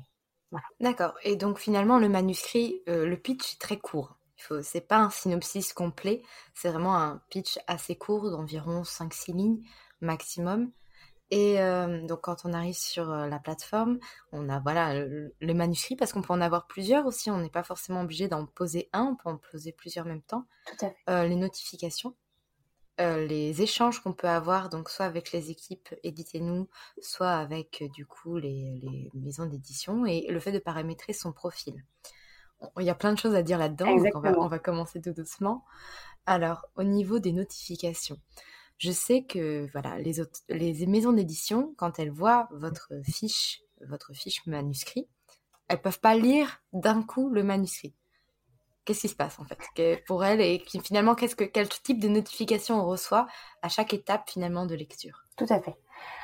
[0.79, 1.13] D'accord.
[1.23, 4.17] Et donc finalement, le manuscrit, euh, le pitch est très court.
[4.37, 6.21] Ce n'est pas un synopsis complet,
[6.53, 9.63] c'est vraiment un pitch assez court d'environ 5-6 lignes
[10.01, 10.69] maximum.
[11.33, 13.99] Et euh, donc quand on arrive sur euh, la plateforme,
[14.31, 17.31] on a voilà le, manuscrit parce qu'on peut en avoir plusieurs aussi.
[17.31, 20.21] On n'est pas forcément obligé d'en poser un, on peut en poser plusieurs en même
[20.21, 20.45] temps.
[20.67, 21.27] Tout à fait.
[21.27, 22.15] les notifications
[23.01, 26.69] euh, les échanges qu'on peut avoir, donc soit avec les équipes Éditez-nous,
[27.01, 31.83] soit avec euh, du coup les, maisons d'édition, et le fait de paramétrer son profil.
[32.79, 35.65] Il y a plein de choses à dire là-dedans, donc on va, commencer tout doucement.
[36.27, 38.19] Alors, au niveau des notifications,
[38.83, 40.15] je sais que voilà, les,
[40.49, 45.07] les maisons d'édition, quand elles voient votre fiche, votre fiche manuscrit,
[45.69, 47.95] elles peuvent pas lire d'un coup le manuscrit
[48.85, 50.03] qu'est-ce qui se passe en fait?
[50.07, 53.27] Pour elle et finalement qu'est-ce que quel type de notification on reçoit
[53.61, 55.23] à chaque étape finalement de lecture?
[55.37, 55.75] Tout à fait.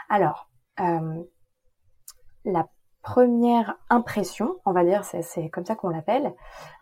[0.10, 1.24] Alors euh,
[2.45, 2.67] la
[3.02, 6.34] première impression, on va dire, c'est comme ça qu'on l'appelle.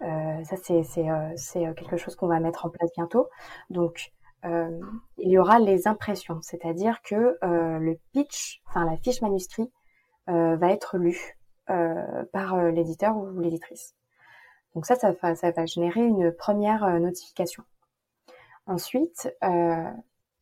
[0.01, 3.27] Euh, ça c'est euh, quelque chose qu'on va mettre en place bientôt.
[3.69, 4.11] Donc
[4.43, 9.71] il y aura les impressions, c'est-à-dire que le pitch, enfin la fiche manuscrit,
[10.27, 13.97] va être lue par l'éditeur ou l'éditrice.
[14.77, 17.63] Donc ça, ça va, générer une première euh, notification.
[18.67, 19.91] Ensuite, euh,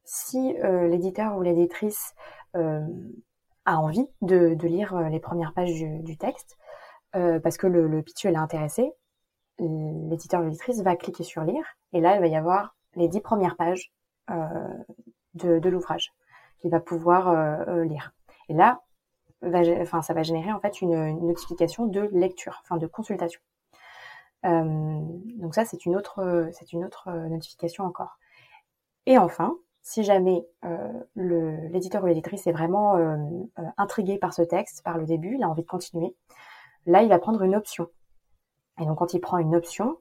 [0.04, 2.14] si euh, l'éditeur ou l'éditrice
[2.54, 6.58] a envie de, lire les premières pages du, texte,
[7.14, 8.92] parce que le, pitch l'a intéressé,
[9.60, 13.22] l'éditeur ou l'éditrice va cliquer sur lire, et là, il va y avoir les dix
[13.22, 13.92] premières pages
[14.28, 16.14] de, l'ouvrage
[16.60, 18.14] qu'il va pouvoir lire.
[18.50, 18.82] Et là,
[19.44, 23.42] enfin, ça va générer en fait une, notification de lecture, enfin de consultation.
[24.46, 25.00] Euh,
[25.38, 28.18] donc ça, c'est une autre, c'est une autre euh, notification encore.
[29.06, 32.96] Et enfin, si jamais euh, l'éditeur ou l'éditrice est vraiment
[33.78, 36.16] intrigué par ce texte, par le début, il a envie de continuer,
[36.86, 37.88] là, il va prendre une option.
[38.82, 39.98] Et donc, quand il prend une option,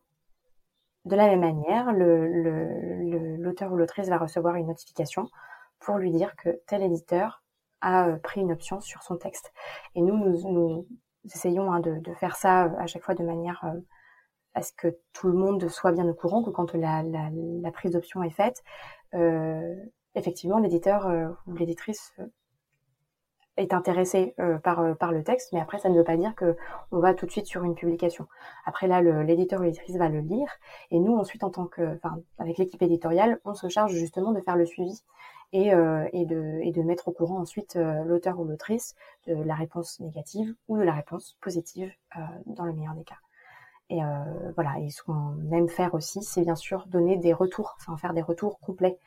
[1.04, 5.28] de la même manière, l'auteur ou l'autrice va recevoir une notification
[5.80, 7.42] pour lui dire que tel éditeur
[7.80, 9.52] a pris une option sur son texte.
[9.94, 10.86] Et nous, nous,
[11.24, 13.64] essayons hein, de, faire ça à chaque fois de manière
[14.54, 17.02] à ce que tout le monde soit bien au courant que quand la,
[17.72, 18.62] prise d'option est faite,
[19.14, 19.74] euh,
[20.14, 22.26] effectivement, l'éditeur euh, ou l'éditrice euh,
[23.56, 26.56] est intéressé euh, par, par le texte, mais après, ça ne veut pas dire que
[26.90, 28.26] on va tout de suite sur une publication.
[28.66, 30.48] Après, là, l'éditeur ou l'éditrice va le lire,
[30.90, 34.40] et nous, ensuite, en tant que, enfin, avec l'équipe éditoriale, on se charge justement de
[34.40, 35.02] faire le suivi
[35.52, 38.96] et, et, de, et de mettre au courant ensuite l'auteur ou l'autrice
[39.28, 41.92] de la réponse négative ou de la réponse positive
[42.46, 43.18] dans le meilleur des cas.
[43.90, 44.06] Et euh,
[44.54, 48.14] voilà, et ce qu'on aime faire aussi, c'est bien sûr donner des retours, enfin faire
[48.14, 48.98] des retours complets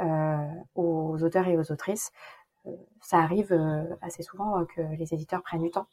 [0.00, 2.12] euh, aux auteurs et aux autrices.
[2.66, 3.52] Euh, ça arrive
[4.02, 5.86] assez souvent que les éditeurs prennent du temps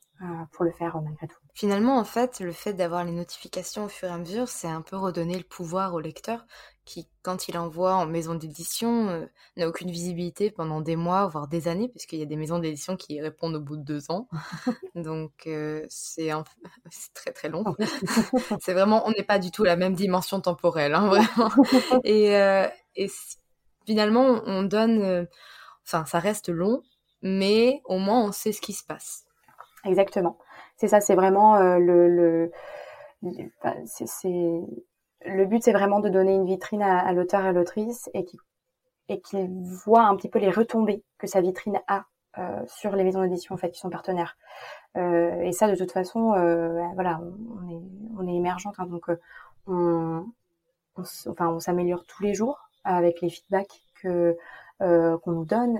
[0.51, 1.37] pour le faire malgré tout.
[1.53, 4.81] Finalement, en fait, le fait d'avoir les notifications au fur et à mesure, c'est un
[4.81, 6.45] peu redonner le pouvoir au lecteur
[6.85, 11.47] qui, quand il envoie en maison d'édition, euh, n'a aucune visibilité pendant des mois, voire
[11.47, 14.11] des années, parce qu'il y a des maisons d'édition qui répondent au bout de deux
[14.11, 14.27] ans.
[14.95, 16.29] Donc, euh, c'est
[17.13, 17.63] très très long.
[18.59, 21.49] c'est vraiment, on n'est pas du tout la même dimension temporelle, hein, vraiment.
[22.03, 23.07] Et, euh, et
[23.85, 25.27] finalement, on donne,
[25.85, 26.81] enfin, ça reste long,
[27.21, 29.25] mais au moins on sait ce qui se passe.
[29.85, 30.37] Exactement.
[30.77, 32.51] C'est ça, c'est vraiment le, le,
[33.85, 34.05] c'est
[35.25, 38.39] le but, c'est vraiment de donner une vitrine à, l'auteur et à l'autrice et qu'il
[39.09, 39.49] et qu'il
[39.85, 42.05] voit un petit peu les retombées que sa vitrine a
[42.37, 44.37] euh, sur les maisons d'édition en fait qui sont partenaires.
[44.95, 47.81] Euh, et ça, de toute façon, euh, voilà, on est,
[48.17, 49.07] on est émergente, hein, donc
[49.67, 50.25] on,
[50.97, 54.37] enfin, on s'améliore tous les jours avec les feedbacks que
[54.81, 55.77] euh, qu'on nous donne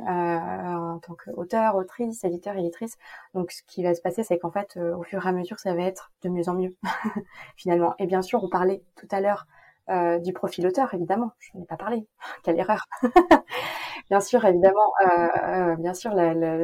[0.93, 2.97] en tant qu'auteur, autrice, éditeur, éditrice.
[3.33, 5.59] Donc ce qui va se passer, c'est qu'en fait, euh, au fur et à mesure,
[5.59, 6.75] ça va être de mieux en mieux
[7.57, 7.95] finalement.
[7.99, 9.45] Et bien sûr, on parlait tout à l'heure
[9.89, 11.31] euh, du profil auteur, évidemment.
[11.39, 12.07] Je n'ai pas parlé.
[12.43, 12.85] Quelle erreur.
[14.09, 16.13] bien sûr, évidemment, euh, bien sûr,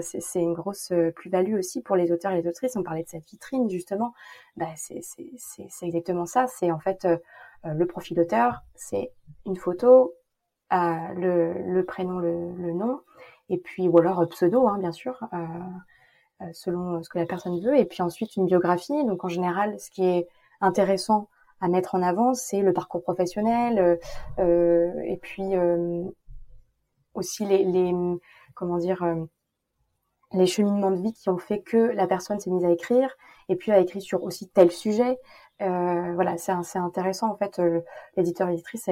[0.02, 2.76] c'est une grosse plus-value aussi pour les auteurs et les autrices.
[2.76, 4.14] On parlait de cette vitrine, justement.
[4.56, 5.02] Bah, c'est
[5.82, 6.48] exactement ça.
[6.48, 7.08] C'est en fait
[7.66, 9.12] le profil auteur, c'est
[9.46, 10.14] une photo,
[10.72, 13.02] le, le, prénom, le, le, nom,
[13.50, 15.20] et puis ou alors pseudo, hein, bien sûr.
[16.54, 19.04] selon ce que la personne veut, et puis ensuite une biographie.
[19.06, 20.28] Donc en général, ce qui est
[20.62, 21.28] intéressant
[21.62, 23.96] à mettre en avant, c'est le parcours professionnel euh,
[24.40, 26.04] euh et puis euh,
[27.14, 27.94] aussi les, les,
[28.54, 29.26] comment dire euh,
[30.32, 33.16] les cheminements de vie qui ont fait que la personne s'est mise à écrire
[33.50, 35.18] et puis a écrit sur aussi tel sujet.
[35.60, 37.60] voilà, c'est c'est intéressant en fait.
[38.16, 38.90] L'éditeur éditrice,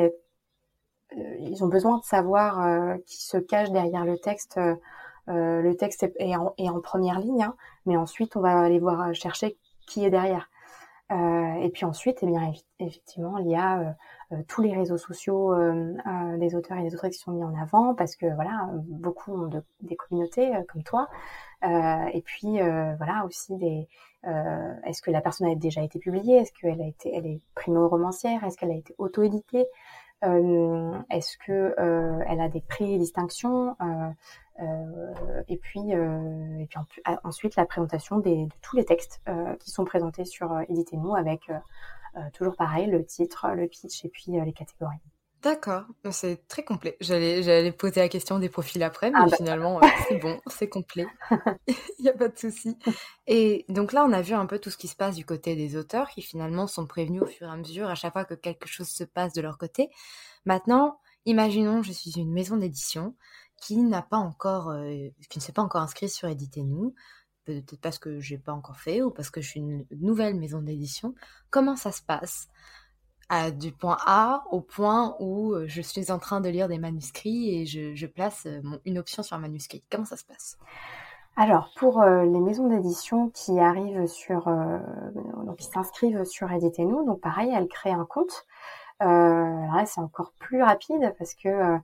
[1.16, 4.60] ils ont besoin de savoir qui se cache derrière le texte.
[5.28, 10.06] le texte est, en, première ligne, hein, mais ensuite on va aller voir chercher qui
[10.06, 10.50] est derrière.
[11.12, 13.92] Euh, et puis ensuite, eh bien, effectivement, il y a euh,
[14.34, 15.56] euh, tous les réseaux sociaux
[16.38, 19.50] des auteurs et des autrices qui sont mis en avant parce que voilà, beaucoup ont
[19.82, 21.08] des communautés comme toi.
[21.64, 22.60] et puis
[22.98, 23.88] voilà aussi des
[24.84, 26.38] est-ce que la personne a déjà été publiée?
[26.38, 28.44] Est-ce qu'elle a été, elle est primo-romancière?
[28.44, 29.66] Est-ce qu'elle a été auto-éditée?
[30.22, 31.76] Est-ce que
[32.28, 33.76] elle a des prix et distinctions
[34.60, 36.80] euh, et puis, euh, et puis
[37.24, 41.52] ensuite la présentation des, de tous les textes euh, qui sont présentés sur Éditez-nous avec
[42.34, 44.98] toujours pareil le titre, le pitch et puis les catégories.
[45.48, 46.98] D'accord, c'est très complet.
[47.00, 49.38] J'allais, j'allais poser la question des profils après, mais ah bah.
[49.38, 49.80] finalement,
[50.10, 51.08] c'est bon, c'est complet.
[52.00, 52.78] Il n'y a pas de souci.
[53.28, 55.56] Et donc là, on a vu un peu tout ce qui se passe du côté
[55.56, 58.34] des auteurs qui finalement sont prévenus au fur et à mesure à chaque fois que
[58.34, 59.90] quelque chose se passe de leur côté.
[60.44, 63.16] Maintenant, imaginons, je suis une maison d'édition
[63.56, 66.94] qui n'a pas encore, euh, qui ne s'est pas encore inscrit sur Éditez-nous,
[67.46, 70.62] peut-être parce que j'ai pas encore fait ou parce que je suis une nouvelle maison
[70.62, 71.16] d'édition.
[71.52, 72.50] Comment ça se passe?
[73.52, 77.62] Du point A au point où euh, je suis en train de lire des manuscrits
[77.62, 79.84] et je, place euh, une option sur un manuscrit.
[79.92, 80.58] Comment ça se passe?
[81.36, 84.46] Alors pour les maisons d'édition qui arrivent sur,
[85.46, 88.48] donc qui s'inscrivent sur Éditez-nous, donc pareil, elles créent un compte.
[89.00, 91.78] là c'est encore plus rapide parce que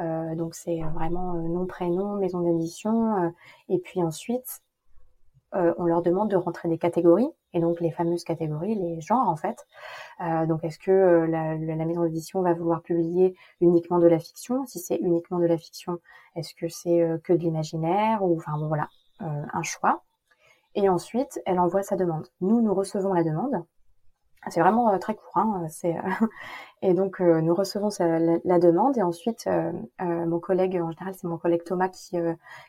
[0.00, 3.24] euh, donc c'est vraiment euh, nom, prénom, maison d'édition.
[3.24, 3.30] Euh,
[3.68, 4.62] et puis ensuite,
[5.52, 9.36] on leur demande de rentrer des catégories, et donc les fameuses catégories, les genres en
[9.36, 9.66] fait.
[10.46, 14.66] donc est-ce que la, la, maison d'édition va vouloir publier uniquement de la fiction?
[14.66, 15.98] Si c'est uniquement de la fiction,
[16.36, 18.88] est-ce que c'est que de l'imaginaire ou enfin bon voilà,
[19.20, 20.02] un choix.
[20.74, 22.28] Et ensuite, elle envoie sa demande.
[22.40, 23.64] Nous, nous recevons la demande.
[24.48, 25.36] C'est vraiment très court.
[25.36, 25.96] Hein, c'est
[26.80, 31.14] et donc, euh, nous recevons la, demande et ensuite, euh, euh, mon collègue, en général,
[31.14, 32.16] c'est mon collègue Thomas qui,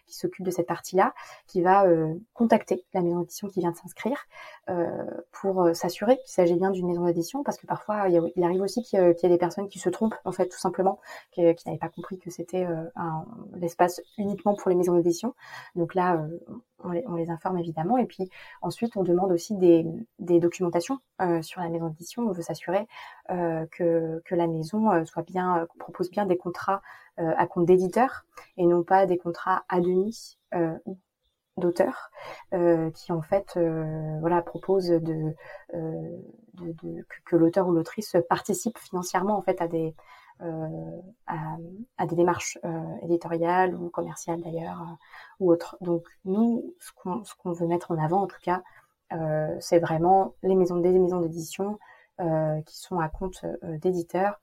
[0.07, 1.13] qui s'occupe de cette partie-là,
[1.47, 1.85] qui va
[2.33, 4.25] contacter la maison d'édition qui vient de s'inscrire
[5.31, 8.99] pour s'assurer qu'il s'agit bien d'une maison d'édition, parce que parfois, il, arrive aussi qu'il
[8.99, 10.99] y, ait des personnes qui se trompent, en fait, tout simplement,
[11.31, 12.67] qui, qui n'avaient pas compris que c'était
[13.55, 15.35] l'espace uniquement pour les maisons d'édition.
[15.75, 16.19] Donc là,
[16.83, 17.97] on les, informe évidemment.
[17.97, 18.29] Et puis
[18.61, 19.85] ensuite, on demande aussi des,
[20.19, 20.99] documentations
[21.41, 22.23] sur la maison d'édition.
[22.23, 22.87] On veut s'assurer
[23.27, 26.81] que que, la maison euh, soit bien, euh, propose bien des contrats
[27.19, 28.25] euh, à compte d'éditeur
[28.57, 30.37] et non pas des contrats à demi
[31.57, 32.09] d'auteurs
[32.95, 33.59] qui en fait
[34.21, 35.35] voilà propose de,
[37.25, 39.93] que, l'auteur ou l'autrice participe financièrement en fait à des
[40.39, 42.57] à, des démarches
[43.01, 44.83] éditoriales ou commerciales d'ailleurs
[45.39, 45.77] ou autres.
[45.81, 46.91] Donc nous, ce
[47.35, 48.61] qu'on veut mettre en avant en tout cas,
[49.59, 51.77] c'est vraiment les maisons des maisons d'édition
[52.21, 54.41] euh, qui sont à compte euh, d'éditeurs.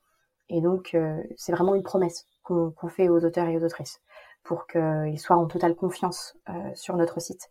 [0.49, 4.01] Et donc, euh, c'est vraiment une promesse qu'on fait aux auteurs et aux autrices
[4.45, 6.39] pour qu'ils soient en totale confiance
[6.75, 7.51] sur notre site.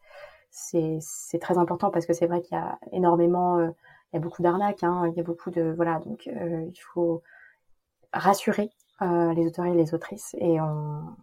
[0.50, 1.02] C'est
[1.42, 3.74] très important parce que c'est vrai qu'il y a énormément, il
[4.14, 7.22] y a beaucoup d'arnaques, hein, il y a beaucoup de voilà, donc il faut
[8.16, 8.70] rassurer
[9.02, 11.16] les auteurs et les autrices et en,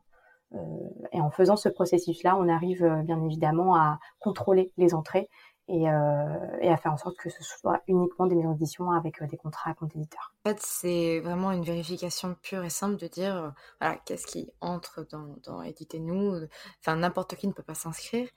[1.13, 5.29] et en faisant ce processus-là, on arrive bien évidemment à contrôler les entrées
[5.69, 9.27] et, euh, à faire en sorte que ce soit uniquement des maisons d'édition avec euh,
[9.27, 10.35] des contrats à compte éditeur.
[10.45, 13.51] En fait, c'est vraiment une vérification pure et simple de dire euh,
[13.81, 16.47] voilà, qu'est-ce qui entre dans, dans Éditez-nous?
[16.81, 18.29] Enfin, n'importe qui ne peut pas s'inscrire.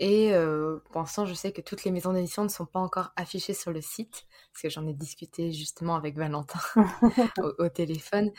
[0.00, 3.12] Et euh, pour l'instant, je sais que toutes les maisons d'édition ne sont pas encore
[3.16, 6.60] affichées sur le site, parce que j'en ai discuté justement avec Valentin
[7.58, 8.30] au, téléphone,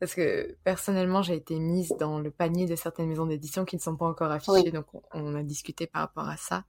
[0.00, 3.82] parce que personnellement, j'ai été mise dans le panier de certaines maisons d'édition qui ne
[3.82, 6.64] sont pas encore affichées, donc on, a discuté par rapport à ça.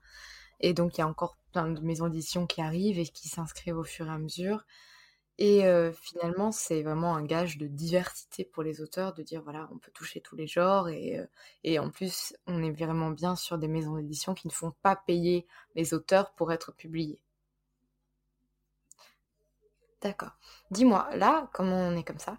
[0.60, 3.78] Et donc, il y a encore plein de maisons d'édition qui arrivent et qui s'inscrivent
[3.78, 4.64] au fur et à mesure.
[5.38, 5.64] Et
[6.00, 9.90] finalement, c'est vraiment un gage de diversité pour les auteurs, de dire, voilà, on peut
[9.92, 10.88] toucher tous les genres.
[10.88, 11.20] Et,
[11.64, 14.94] et en plus, on est vraiment bien sur des maisons d'édition qui ne font pas
[14.94, 17.18] payer les auteurs pour être publiés.
[20.02, 20.36] D'accord.
[20.70, 22.36] Dis-moi, là, comme on est comme ça,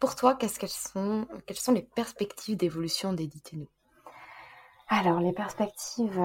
[0.00, 3.68] pour toi, qu'est-ce qu'elles sont, quelles sont les perspectives d'évolution d'Éditez-nous?
[4.88, 6.20] Alors, les perspectives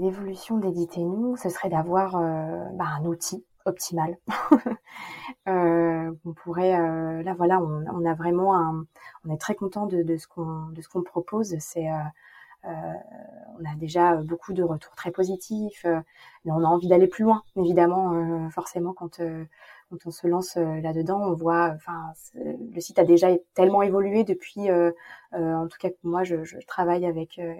[0.00, 4.16] d'évolution d'Éditez-nous, ce serait d'avoir bah, un outil optimal.
[5.48, 8.86] euh, on pourrait, euh, là voilà, on, on, a vraiment un,
[9.26, 11.56] on est très content de, de ce qu'on de ce qu'on propose.
[11.58, 11.94] C'est euh,
[12.66, 12.70] euh,
[13.60, 16.00] on a déjà beaucoup de retours très positifs, euh,
[16.44, 19.20] mais on a envie d'aller plus loin, évidemment, euh, forcément quand
[19.90, 24.70] quand on se lance là-dedans, on voit, enfin, le site a déjà tellement évolué depuis,
[25.32, 27.54] en tout cas moi je, je travaille avec euh,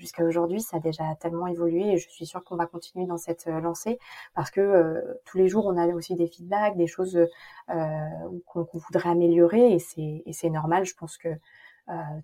[0.00, 3.18] jusqu'à aujourd'hui, ça a déjà tellement évolué et je suis sûre qu'on va continuer dans
[3.18, 3.98] cette lancée
[4.34, 8.08] parce que euh, tous les jours, on a aussi des feedbacks, des choses euh,
[8.46, 10.84] qu'on voudrait améliorer et c'est normal.
[10.84, 11.28] Je pense que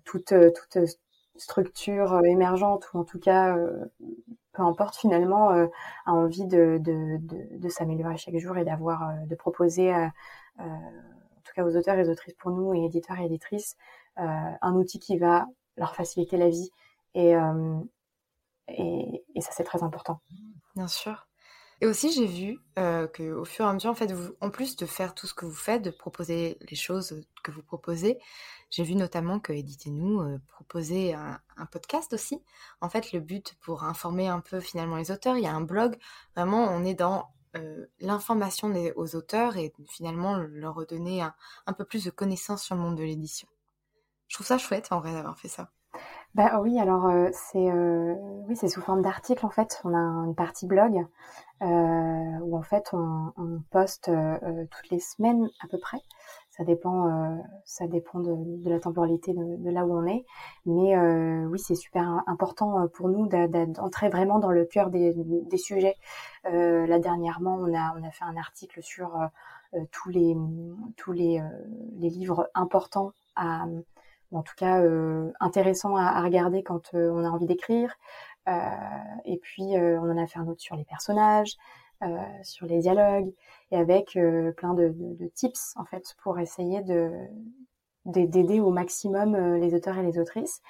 [0.05, 0.77] toute, toute
[1.35, 3.55] structure émergente ou en tout cas
[4.53, 5.67] peu importe finalement a
[6.05, 7.19] envie de, de,
[7.57, 10.09] de, s'améliorer chaque jour et d'avoir de proposer en
[11.43, 13.75] tout cas aux auteurs et autrices pour nous et éditeurs et éditrices
[14.15, 15.47] un outil qui va
[15.77, 16.69] leur faciliter la vie.
[17.13, 17.79] Et, euh,
[18.67, 20.19] et, et, ça, c'est très important.
[20.75, 21.27] Bien sûr.
[21.79, 24.75] Et aussi, j'ai vu euh, qu'au fur et à mesure, en fait, vous, en plus
[24.75, 28.17] de faire tout ce que vous faites, de proposer les choses que vous proposez,
[28.71, 31.39] j'ai vu notamment que Éditez-nous euh, proposait un,
[31.71, 32.43] podcast aussi.
[32.81, 35.61] En fait, le but pour informer un peu finalement les auteurs, il y a un
[35.61, 35.97] blog.
[36.35, 41.35] Vraiment, on est dans euh, l'information aux auteurs et finalement leur redonner un,
[41.67, 43.47] un peu plus de connaissances sur le monde de l'édition.
[44.27, 45.69] Je trouve ça chouette en vrai d'avoir fait ça.
[46.35, 48.13] Bah oui, alors euh, c'est euh,
[48.47, 49.81] oui c'est sous forme d'article en fait.
[49.83, 51.05] On a une partie blog
[51.63, 55.97] euh, où en fait on, on poste euh, toutes les semaines à peu près.
[56.51, 60.25] Ça dépend euh, ça dépend de, de la temporalité de, de, là où on est.
[60.65, 60.95] Mais
[61.47, 65.95] oui c'est super important pour nous d'entrer vraiment dans le cœur des, des sujets.
[66.43, 69.17] là dernièrement on a on a fait un article sur
[69.91, 70.35] tous les
[70.97, 71.41] tous les
[71.99, 73.65] les livres importants à
[74.31, 77.95] en tout cas euh, intéressant à, regarder quand euh, on a envie d'écrire.
[78.47, 78.61] Euh,
[79.25, 81.57] et puis on en a fait un autre sur les personnages,
[82.43, 83.33] sur les dialogues,
[83.71, 84.17] et avec
[84.55, 84.93] plein de,
[85.33, 87.11] tips en fait pour essayer de
[88.05, 90.61] d'aider au maximum les auteurs et les autrices.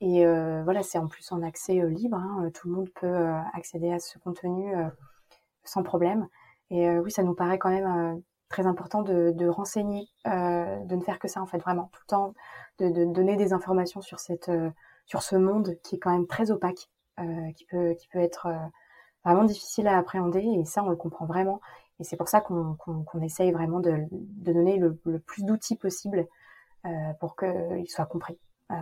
[0.00, 0.24] Et
[0.64, 2.16] voilà, c'est en plus en accès libre.
[2.16, 4.74] Hein, tout le monde peut accéder à ce contenu
[5.62, 6.26] sans problème.
[6.70, 11.18] Et oui, ça nous paraît quand même très important de, de renseigner, de ne faire
[11.18, 12.34] que ça en fait, vraiment, tout le temps
[12.78, 14.70] de, de donner des informations sur cette euh,
[15.06, 16.88] sur ce monde qui est quand même très opaque,
[17.18, 18.66] euh, qui peut qui peut être euh,
[19.24, 21.60] vraiment difficile à appréhender et ça on le comprend vraiment
[21.98, 25.44] et c'est pour ça qu'on qu'on qu'on essaye vraiment de, de donner le, le plus
[25.44, 26.26] d'outils possible
[26.86, 28.38] euh, pour qu'il soit compris.
[28.70, 28.74] Euh...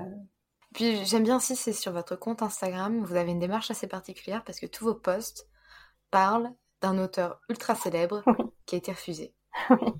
[0.74, 4.44] Puis j'aime bien aussi c'est sur votre compte Instagram vous avez une démarche assez particulière
[4.44, 5.48] parce que tous vos posts
[6.10, 8.34] parlent d'un auteur ultra célèbre oui.
[8.66, 9.34] qui a été refusé.
[9.70, 9.92] Oui.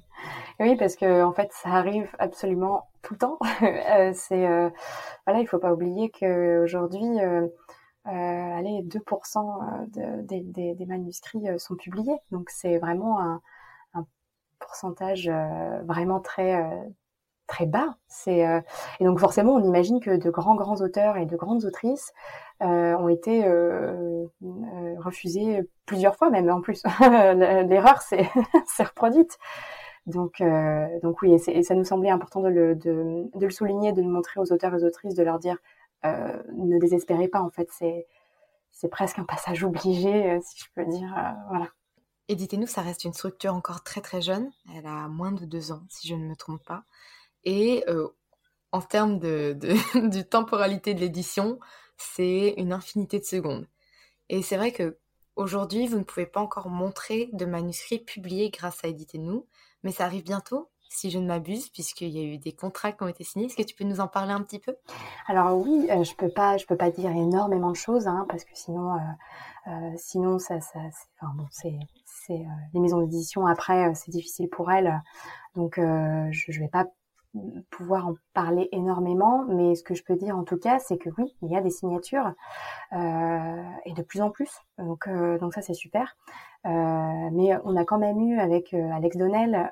[0.61, 3.39] oui, parce que en fait, ça arrive absolument tout le temps.
[3.63, 4.71] euh, c'est euh,
[5.27, 7.47] voilà, il faut pas oublier que aujourd'hui, euh,
[8.07, 13.41] allez, 2% de, des, manuscrits sont publiés, donc c'est vraiment un
[14.59, 15.31] pourcentage
[15.85, 16.57] vraiment très
[17.49, 17.97] très bas.
[18.07, 18.61] C'est euh...
[19.01, 22.13] et donc forcément on imagine que de grands grands auteurs et de grandes autrices
[22.63, 24.27] euh, ont été euh,
[24.99, 26.85] refusés plusieurs fois même en plus.
[27.01, 28.29] L'erreur s'est
[28.79, 29.39] reproduite.
[30.07, 30.43] Donc,
[31.03, 34.09] donc oui, et, ça nous semblait important de le, de, de, le souligner, de le
[34.09, 35.59] montrer aux auteurs et aux autrices, de leur dire
[36.05, 37.43] ne désespérez pas.
[37.43, 38.07] En fait, c'est
[38.71, 41.11] c'est presque un passage obligé, si je peux dire.
[41.51, 41.69] Voilà.
[42.29, 44.51] Éditez-nous, ça reste une structure encore très très jeune.
[44.77, 46.85] Elle a moins de deux ans, si je ne me trompe pas.
[47.45, 48.09] Et euh,
[48.73, 49.53] en termes de,
[49.95, 51.59] de, temporalité de l'édition,
[51.97, 53.67] c'est une infinité de secondes.
[54.29, 54.99] Et c'est vrai que
[55.37, 59.47] aujourd'hui, vous ne pouvez pas encore montrer de manuscrits publiés grâce à Éditez-nous
[59.83, 63.03] mais ça arrive bientôt, si je ne m'abuse, puisqu'il y a eu des contrats qui
[63.03, 63.47] ont été signés.
[63.47, 64.75] Est-ce que tu peux nous en parler un petit peu?
[65.27, 68.45] Alors oui, euh, je peux pas, je peux pas dire énormément de choses, hein, parce
[68.45, 68.97] que sinon,
[69.67, 70.59] euh, sinon ça,
[71.51, 71.79] c'est,
[72.75, 75.01] les maisons d'édition après, c'est difficile pour elles,
[75.55, 76.87] donc je, je vais pas
[77.71, 81.11] pouvoir en parler énormément, mais ce que je peux dire en tout cas, c'est que
[81.19, 82.33] oui, il y a des signatures
[82.93, 84.51] euh, et de plus en plus.
[84.79, 86.17] Donc, euh, donc ça c'est super.
[86.67, 86.71] Euh,
[87.33, 89.71] mais on a quand même eu avec Alex Donnel,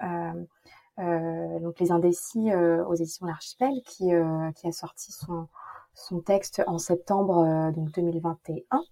[0.99, 4.13] donc les indécis aux éditions L'Archipel, qui,
[4.55, 5.49] qui a sorti son,
[5.95, 8.83] son texte en septembre donc 2021,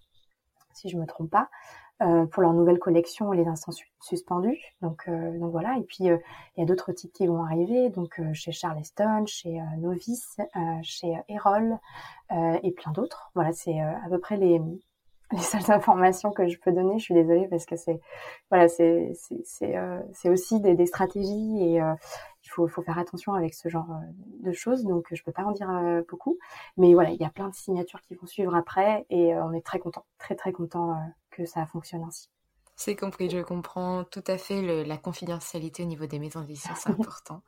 [0.73, 1.49] si je me trompe pas.
[2.03, 4.59] Euh, pour leur nouvelle collection Les Instants Suspendus.
[4.83, 5.79] Donc, euh, donc voilà.
[5.79, 6.19] Et puis, euh,
[6.57, 10.39] il y a d'autres titres qui vont arriver, donc chez Charleston, chez Novice,
[10.83, 11.79] chez Erol
[12.63, 13.31] et plein d'autres.
[13.35, 14.61] Voilà, c'est à peu près les,
[15.33, 16.99] les seules informations que je peux donner.
[16.99, 18.01] Je suis désolée parce que c'est
[18.51, 19.13] voilà, c'est
[19.45, 21.95] c'est euh, aussi des, des, stratégies et euh,
[22.45, 24.85] il faut faut faire attention avec ce genre euh, de choses.
[24.85, 25.71] Donc je peux pas en dire
[26.09, 26.39] beaucoup,
[26.77, 29.65] mais voilà, il y a plein de signatures qui vont suivre après et on est
[29.65, 30.97] très content, très très content
[31.31, 32.29] que ça fonctionne ainsi.
[32.77, 36.75] C'est compris, je comprends tout à fait le, la confidentialité au niveau des maisons d'édition,
[36.77, 37.43] c'est important.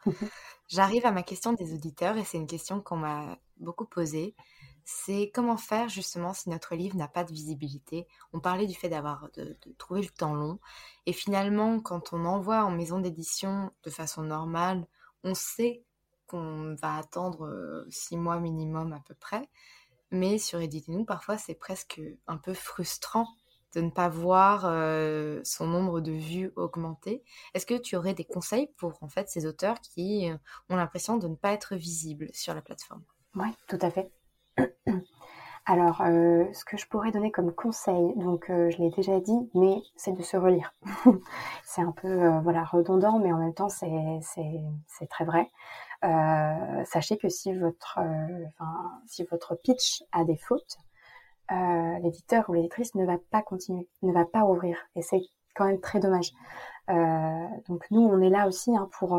[0.68, 4.36] J'arrive à ma question des auditeurs et c'est une question qu'on m'a beaucoup posée
[4.88, 8.06] c'est comment faire justement si notre livre n'a pas de visibilité.
[8.32, 10.60] On parlait du fait d'avoir de, trouver le temps long
[11.06, 14.86] et finalement quand on envoie en maison d'édition de façon normale,
[15.24, 15.82] on sait
[16.28, 19.48] qu'on va attendre euh, six mois minimum à peu près.
[20.12, 23.26] Mais sur Éditez-nous, parfois c'est presque un peu frustrant
[23.74, 27.24] de ne pas voir euh, son nombre de vues augmenter.
[27.54, 30.36] Est-ce que tu aurais des conseils pour en fait ces auteurs qui euh,
[30.70, 33.02] ont l'impression de ne pas être visibles sur la plateforme?
[33.34, 34.12] Oui, tout à fait.
[35.66, 39.50] Alors, euh, ce que je pourrais donner comme conseil, donc euh, je l'ai déjà dit,
[39.54, 40.72] mais c'est de se relire.
[41.64, 45.50] c'est un peu euh, voilà redondant, mais en même temps c'est très vrai.
[46.84, 47.98] sachez que si votre
[49.06, 50.78] si votre pitch a des fautes,
[51.50, 55.20] l'éditeur ou l'éditrice ne va pas continuer, ne va pas ouvrir, et c'est
[55.56, 56.32] quand même très dommage.
[57.68, 59.18] donc nous, on est là aussi hein, pour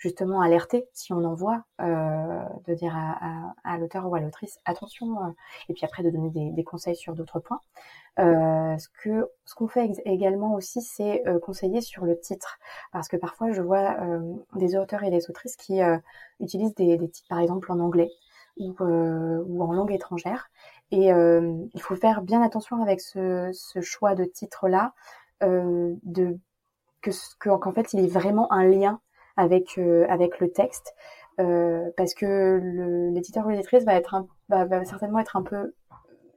[0.00, 4.58] justement alerter si on en voit, euh, de dire à, à, l'auteur ou à l'autrice
[4.64, 5.30] attention, euh,
[5.68, 7.60] et puis après de donner des, des conseils sur d'autres points.
[8.18, 12.58] Euh, ce que ce qu'on fait également aussi, c'est euh, conseiller sur le titre,
[12.92, 15.80] parce que parfois je vois euh, des auteurs et des autrices qui
[16.40, 18.10] utilisent des, des, titres par exemple en anglais
[18.56, 20.50] ou, ou en langue étrangère,
[20.90, 24.92] et il faut faire bien attention avec ce, ce choix de titre là,
[25.42, 26.38] de
[27.00, 29.00] que qu'en fait il est vraiment un lien
[29.36, 30.94] avec euh, avec le texte
[31.40, 35.74] euh, parce que l'éditeur ou l'éditrice va être va, certainement être un peu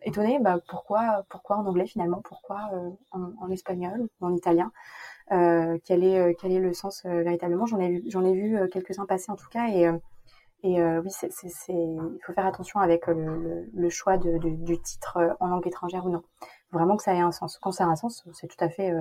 [0.03, 4.71] étonné bah, pourquoi pourquoi en anglais finalement pourquoi euh, en, espagnol ou en italien
[5.29, 9.05] quel est quel est le sens véritablement j'en ai vu j'en ai vu quelques uns
[9.05, 9.89] passer en tout cas et
[10.65, 11.11] et oui,
[11.69, 16.23] il faut faire attention avec le, choix du titre en langue étrangère ou non.
[16.73, 17.57] Vraiment que ça ait un sens.
[17.59, 18.93] Quand ça a un sens, c'est tout à fait,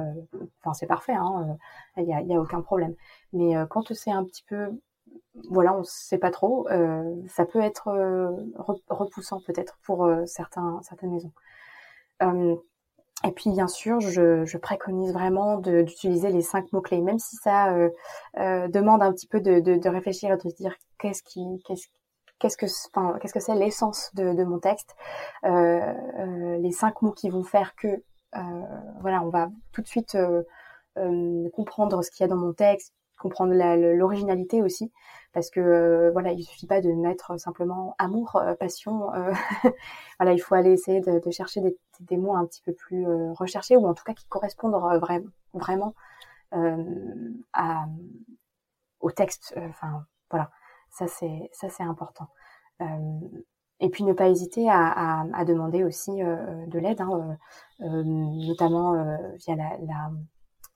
[0.61, 1.57] enfin c'est parfait, hein,
[1.97, 2.95] il n'y a, y a aucun problème.
[3.33, 4.70] Mais euh, quand c'est un petit peu,
[5.51, 8.31] voilà, on sait pas trop, euh, ça peut être euh,
[8.89, 11.33] repoussant peut-être pour certains, certaines maisons.
[13.25, 17.37] Et puis bien sûr, je, je préconise vraiment d'utiliser les cinq mots clés, même si
[17.37, 17.91] ça euh,
[18.39, 21.45] euh, demande un petit peu de, de, de, réfléchir et de se dire qu'est-ce qui,
[21.64, 21.87] qu'est-ce,
[22.43, 24.95] qu'est-ce que, enfin, qu'est-ce que c'est l'essence de, mon texte,
[25.45, 28.03] euh, les cinq mots qui vont faire que,
[29.01, 30.18] voilà, on va tout de suite
[31.55, 33.55] comprendre ce qu'il y a dans mon texte, comprendre
[33.95, 34.93] l'originalité aussi
[35.32, 39.32] parce que euh, voilà il suffit pas de mettre simplement amour euh, passion euh,
[40.18, 41.61] voilà il faut aller essayer de, chercher
[42.01, 44.74] des, mots un petit peu plus recherchés ou en tout cas qui correspondent
[45.55, 45.95] vraiment
[49.01, 50.51] au texte enfin voilà
[50.93, 52.28] ça c'est ça c'est important
[53.80, 57.36] et puis ne pas hésiter à, demander aussi de l'aide hein,
[57.80, 58.93] notamment
[59.36, 60.11] via la,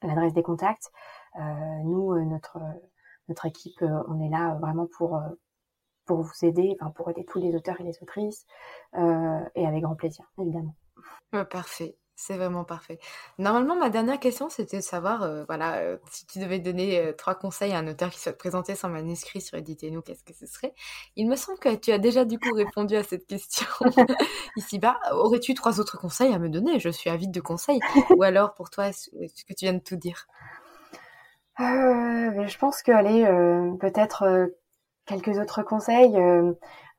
[0.02, 0.90] l'adresse des contacts
[1.38, 2.58] euh, nous, euh, notre
[3.28, 5.20] notre équipe, euh, on est là vraiment pour
[6.06, 8.46] pour vous aider, pour aider tous les auteurs et les autrices,
[8.94, 10.76] et avec grand plaisir, évidemment.
[11.50, 11.96] parfait.
[12.18, 12.98] C'est vraiment parfait.
[13.38, 17.78] Normalement, ma dernière question, c'était de savoir, voilà, si tu devais donner trois conseils à
[17.78, 20.72] un auteur qui souhaite présenter son manuscrit sur Éditez-nous, qu'est-ce que ce serait?
[21.16, 23.66] Il me semble que tu as déjà du coup répondu à cette question
[24.56, 24.98] ici-bas.
[25.12, 26.80] Aurais-tu trois autres conseils à me donner?
[26.80, 27.80] Je suis avide de conseils.
[28.16, 30.26] Ou alors, pour toi, est-ce que tu viens de tout dire?
[31.60, 34.46] Euh, je pense que allez, euh, peut-être euh,
[35.06, 36.16] quelques autres conseils.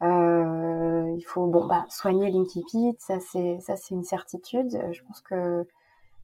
[0.04, 4.80] Euh, il faut bon bah soigner l'incipit, ça c'est ça c'est une certitude.
[4.92, 5.66] Je pense que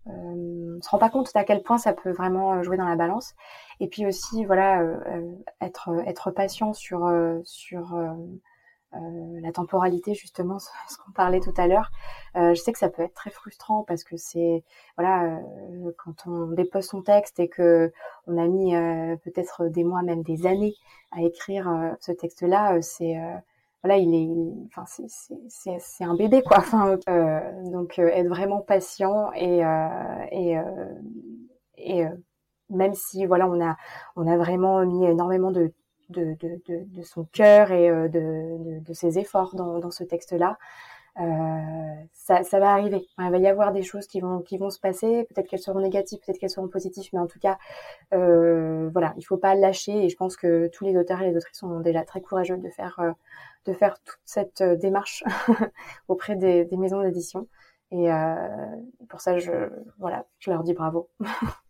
[0.05, 3.35] on se rend pas compte à quel point ça peut vraiment jouer dans la balance.
[3.79, 4.83] Et puis aussi voilà
[5.61, 7.11] être être patient sur
[7.43, 7.95] sur
[8.95, 11.91] euh, la temporalité justement ce qu'on parlait tout à l'heure
[12.35, 14.63] euh, je sais que ça peut être très frustrant parce que c'est
[14.97, 17.91] voilà euh, quand on dépose son texte et que
[18.27, 18.75] on a mis
[19.23, 20.75] peut-être des mois même des années
[21.11, 23.17] à écrire ce texte là c'est
[23.83, 24.29] voilà il est
[24.67, 24.85] enfin
[25.49, 26.97] c'est un bébé quoi enfin
[27.71, 29.61] donc être vraiment patient et
[30.31, 30.57] et
[31.77, 32.05] et
[32.69, 33.75] même si voilà on a
[34.15, 35.73] on a vraiment mis énormément de
[36.09, 40.03] de, de, de, de son cœur et euh, de, de, ses efforts dans, dans ce
[40.03, 40.57] texte-là.
[41.19, 43.07] Euh, ça, ça, va arriver.
[43.19, 45.25] Il va y avoir des choses qui vont qui vont se passer.
[45.29, 47.57] Peut-être qu'elles seront négatives, peut-être qu'elles seront positives, mais en tout cas,
[48.13, 50.05] euh, voilà, il faut pas lâcher.
[50.05, 52.69] Et je pense que tous les auteurs et les autrices sont déjà très courageux de
[52.69, 53.11] faire euh,
[53.65, 55.23] de faire toute cette euh, démarche
[56.07, 57.47] auprès des, des maisons d'édition.
[57.91, 58.09] Et
[59.07, 61.09] pour ça, je, voilà, je leur dis bravo.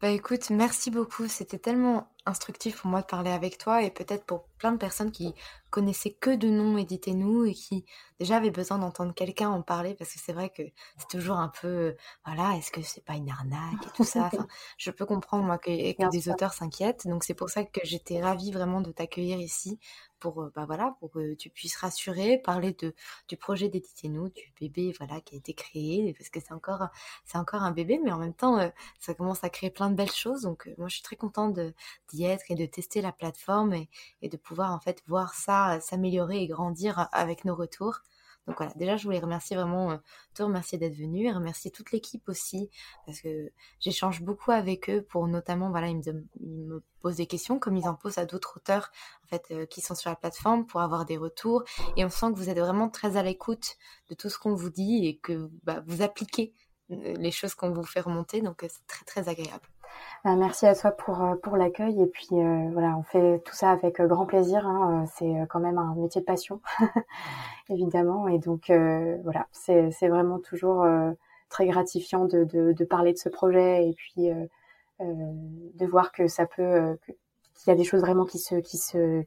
[0.00, 1.26] Bah écoute, merci beaucoup.
[1.26, 5.10] C'était tellement instructif pour moi de parler avec toi et peut-être pour plein de personnes
[5.12, 5.34] qui
[5.70, 7.84] connaissaient que de noms Éditez-nous et qui
[8.20, 10.62] déjà avaient besoin d'entendre quelqu'un en parler parce que c'est vrai que
[10.98, 11.94] c'est toujours un peu,
[12.26, 14.26] voilà, est-ce que c'est pas une arnaque et tout ça?
[14.32, 14.46] Enfin,
[14.76, 17.06] je peux comprendre moi que, que des auteurs s'inquiètent.
[17.06, 19.78] Donc c'est pour ça que j'étais ravie vraiment de t'accueillir ici
[20.26, 20.66] pour euh, bah
[20.98, 22.94] pour que tu puisses rassurer, parler de
[23.28, 26.88] du projet d'éditer nous, du bébé voilà qui a été créé parce que c'est encore
[27.24, 28.68] c'est encore un bébé mais en même temps euh,
[28.98, 31.58] ça commence à créer plein de belles choses donc euh, moi je suis très contente
[32.08, 33.88] d'y être et de tester la plateforme et,
[34.22, 38.00] et de pouvoir en fait voir ça s'améliorer et grandir avec nos retours.
[38.46, 39.96] Donc voilà, déjà je voulais remercier vraiment, euh,
[40.34, 42.70] te remercier d'être venu et remercier toute l'équipe aussi
[43.04, 47.26] parce que j'échange beaucoup avec eux pour notamment, voilà, ils me, ils me posent des
[47.26, 48.92] questions comme ils en posent à d'autres auteurs
[49.24, 51.64] en fait euh, qui sont sur la plateforme pour avoir des retours
[51.96, 53.76] et on sent que vous êtes vraiment très à l'écoute
[54.10, 56.52] de tout ce qu'on vous dit et que bah, vous appliquez
[56.92, 59.66] euh, les choses qu'on vous fait remonter donc c'est très très agréable.
[60.26, 62.02] Bah, merci à toi pour, euh, pour l'accueil.
[62.02, 64.66] Et puis euh, voilà, on fait tout ça avec euh, grand plaisir.
[64.66, 65.04] Hein.
[65.14, 66.60] C'est quand même un métier de passion,
[67.68, 68.26] évidemment.
[68.26, 68.72] Et donc
[69.22, 70.84] voilà, c'est vraiment toujours
[71.48, 74.28] très gratifiant de, de, parler de ce projet et puis
[75.00, 76.98] de voir que ça peut,
[77.54, 79.22] qu'il y a des choses vraiment qui se, qui se,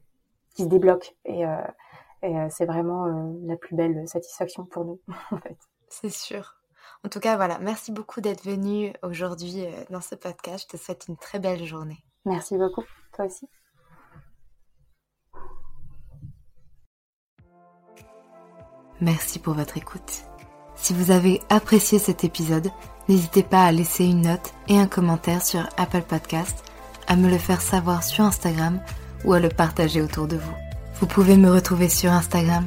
[0.54, 1.12] qui se débloquent.
[1.24, 1.44] Et
[2.50, 3.06] c'est vraiment
[3.42, 5.00] la plus belle satisfaction pour nous,
[5.30, 5.56] en fait.
[5.88, 6.59] C'est sûr.
[7.04, 10.66] En tout cas, voilà, merci beaucoup d'être venu aujourd'hui euh, dans ce podcast.
[10.70, 12.04] Je te souhaite une très belle journée.
[12.26, 12.84] Merci beaucoup,
[13.14, 13.48] toi aussi.
[19.00, 20.24] Merci pour votre écoute.
[20.74, 22.68] Si vous avez apprécié cet épisode,
[23.08, 26.64] n'hésitez pas à laisser une note et un commentaire sur Apple Podcast,
[27.06, 28.80] à me le faire savoir sur Instagram
[29.24, 30.54] ou à le partager autour de vous.
[31.00, 32.66] Vous pouvez me retrouver sur Instagram